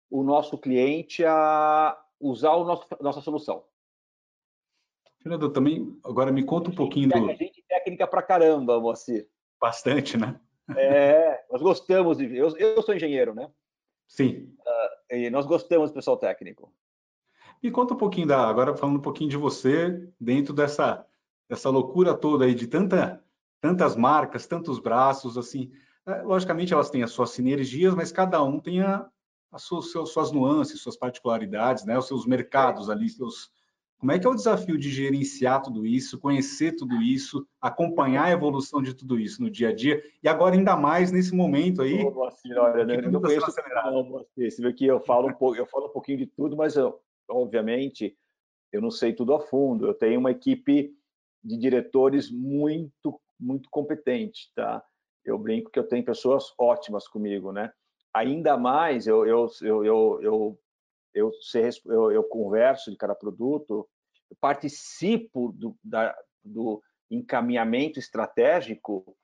[0.09, 3.65] o nosso cliente a usar o nosso, nossa solução.
[5.21, 7.29] Fernando, também, agora me conta um pouquinho do...
[7.29, 9.27] A gente técnica para caramba, Moacir.
[9.59, 10.39] Bastante, né?
[10.75, 12.35] É, nós gostamos de...
[12.35, 13.51] Eu, eu sou engenheiro, né?
[14.07, 14.55] Sim.
[14.59, 16.71] Uh, e nós gostamos do pessoal técnico.
[17.65, 21.03] Me conta um pouquinho da, agora falando um pouquinho de você, dentro dessa,
[21.49, 23.19] dessa loucura toda aí de tanta,
[23.59, 25.71] tantas marcas, tantos braços, assim,
[26.05, 29.09] é, logicamente elas têm as suas sinergias, mas cada um tem a,
[29.51, 33.49] as suas, suas nuances, suas particularidades, né, os seus mercados ali, seus,
[33.97, 38.31] como é que é o desafio de gerenciar tudo isso, conhecer tudo isso, acompanhar a
[38.31, 40.03] evolução de tudo isso no dia a dia?
[40.21, 42.03] E agora ainda mais nesse momento aí?
[42.03, 42.13] Ô,
[42.59, 43.47] olha, né, eu não conheço
[43.85, 46.75] não, Você vê que eu falo um pouco, eu falo um pouquinho de tudo, mas
[46.75, 48.17] eu, obviamente,
[48.71, 49.87] eu não sei tudo a fundo.
[49.87, 50.93] Eu tenho uma equipe
[51.43, 54.83] de diretores muito, muito competente, tá?
[55.23, 57.71] Eu brinco que eu tenho pessoas ótimas comigo, né?
[58.13, 60.59] Ainda mais, eu, eu, eu, eu,
[61.13, 61.31] eu,
[61.85, 63.87] eu, eu converso de cada produto,
[64.29, 69.15] eu participo do, da, do encaminhamento estratégico,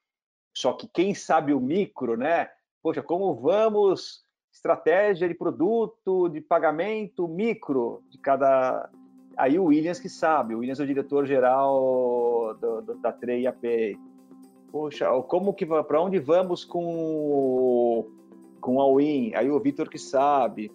[0.55, 2.51] só que quem sabe o micro, né?
[2.81, 8.89] Poxa, como vamos estratégia de produto, de pagamento micro de cada.
[9.37, 12.55] Aí o Williams que sabe, o Williams é o diretor-geral
[13.01, 13.97] da Trey AP.
[14.71, 18.05] Poxa, como que para onde vamos com
[18.59, 19.33] com a Win?
[19.35, 20.71] Aí o Vitor que sabe.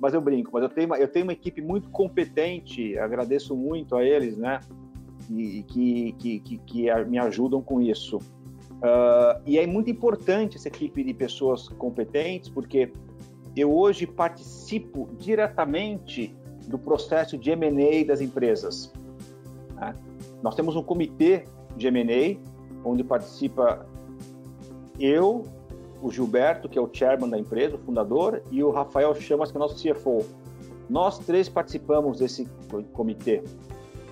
[0.00, 4.04] Mas eu brinco, mas eu tenho, eu tenho uma equipe muito competente, agradeço muito a
[4.04, 4.60] eles, né?
[5.28, 8.18] E que, que, que, que me ajudam com isso.
[8.18, 12.92] Uh, e é muito importante essa equipe de pessoas competentes, porque
[13.60, 16.34] eu hoje participo diretamente
[16.66, 18.92] do processo de M&A das empresas.
[19.74, 19.94] Né?
[20.42, 21.44] Nós temos um comitê
[21.76, 22.38] de M&A,
[22.84, 23.86] onde participa
[24.98, 25.44] eu,
[26.02, 29.56] o Gilberto, que é o chairman da empresa, o fundador, e o Rafael Chamas, que
[29.56, 30.24] é o nosso CFO.
[30.88, 32.48] Nós três participamos desse
[32.92, 33.42] comitê.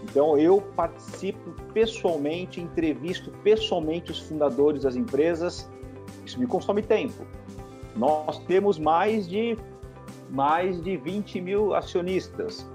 [0.03, 5.69] Então, eu participo pessoalmente, entrevisto pessoalmente os fundadores das empresas.
[6.25, 7.27] Isso me consome tempo.
[7.97, 9.57] Nós temos mais de
[10.31, 12.69] mais de 20 mil acionistas,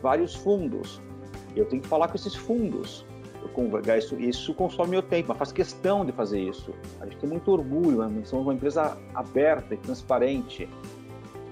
[0.00, 1.00] vários fundos.
[1.54, 3.04] Eu tenho que falar com esses fundos.
[3.98, 6.72] Isso, isso consome meu tempo, mas faz questão de fazer isso.
[7.00, 8.22] A gente tem muito orgulho, né?
[8.24, 10.68] somos uma empresa aberta e transparente.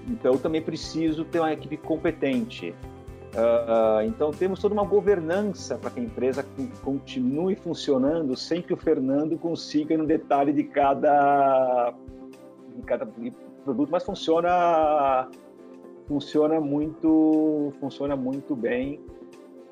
[0.07, 2.73] Então, eu também preciso ter uma equipe competente.
[3.33, 6.45] Uh, então, temos toda uma governança para que a empresa
[6.83, 11.93] continue funcionando sem que o Fernando consiga no detalhe de cada
[12.77, 13.05] em cada
[13.63, 15.27] produto, mas funciona
[16.07, 18.99] funciona muito funciona muito bem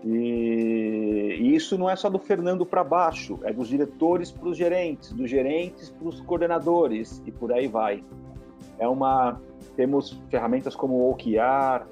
[0.03, 4.57] E, e isso não é só do Fernando para baixo, é dos diretores para os
[4.57, 8.03] gerentes, dos gerentes para os coordenadores e por aí vai.
[8.77, 9.41] É uma
[9.75, 11.85] temos ferramentas como o OKR,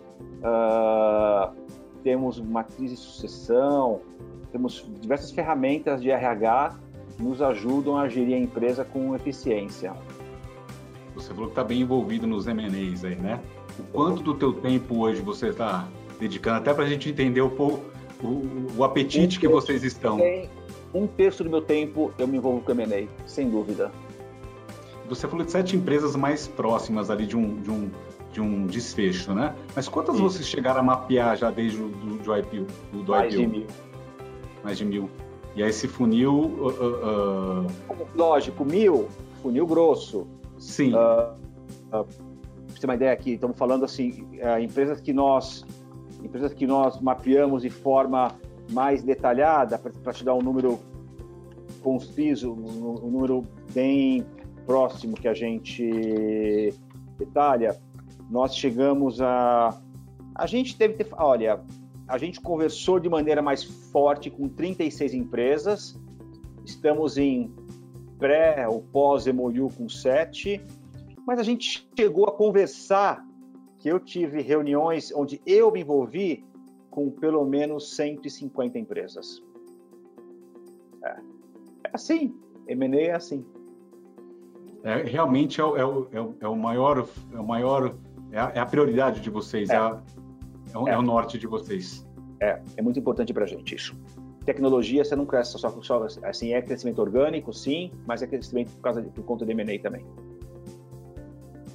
[0.44, 1.54] uh,
[2.04, 4.02] temos matriz de sucessão,
[4.52, 6.78] temos diversas ferramentas de RH
[7.16, 9.94] que nos ajudam a gerir a empresa com eficiência.
[11.18, 13.40] Você falou que está bem envolvido nos M&As aí, né?
[13.80, 15.88] O quanto do teu tempo hoje você está
[16.20, 17.84] dedicando, até para a gente entender um pouco
[18.24, 20.20] o, o apetite um que vocês estão?
[20.94, 23.92] Um terço do meu tempo eu me envolvo com M&A, sem dúvida.
[25.10, 27.90] Você falou de sete empresas mais próximas ali de um, de um,
[28.32, 29.56] de um desfecho, né?
[29.76, 30.24] Mas quantas Sim.
[30.24, 32.68] vocês chegaram a mapear já desde o do, do IPO?
[32.92, 33.42] Do, do mais IPO?
[33.42, 33.68] de mil.
[34.64, 35.10] Mais de mil.
[35.56, 36.34] E aí esse funil...
[36.34, 38.08] Uh, uh...
[38.16, 39.08] Lógico, mil,
[39.42, 40.28] funil grosso.
[40.58, 40.94] Sim.
[40.94, 41.34] Uh,
[41.94, 42.06] uh,
[42.68, 45.66] você ter uma ideia aqui, estamos falando assim, uh, empresas que nós
[46.24, 48.36] empresas que nós mapeamos de forma
[48.72, 50.80] mais detalhada, para te dar um número
[51.82, 53.44] conciso, um, um número
[53.74, 54.26] bem
[54.66, 56.74] próximo que a gente
[57.18, 57.80] detalha,
[58.30, 59.80] nós chegamos a.
[60.36, 61.08] A gente deve ter.
[61.14, 61.62] Olha,
[62.08, 66.00] a gente conversou de maneira mais forte com 36 empresas,
[66.66, 67.52] estamos em
[68.18, 70.62] pré ou pós-MOU com 7,
[71.26, 73.26] mas a gente chegou a conversar
[73.80, 76.46] que eu tive reuniões onde eu me envolvi
[76.90, 79.44] com pelo menos 150 empresas.
[81.04, 82.34] É, é assim,
[82.68, 83.46] M&A é assim.
[84.84, 87.96] É, realmente é o, é, o, é, o, é o maior, é o maior,
[88.32, 90.02] é a, é prioridade de vocês, é, é a,
[90.76, 92.08] o, é, o, norte de vocês.
[92.40, 93.96] É, é muito importante para a gente isso.
[94.48, 98.82] Tecnologia, você não cresce só, só assim, é crescimento orgânico, sim, mas é crescimento por,
[98.82, 100.06] causa de, por conta do M&A também.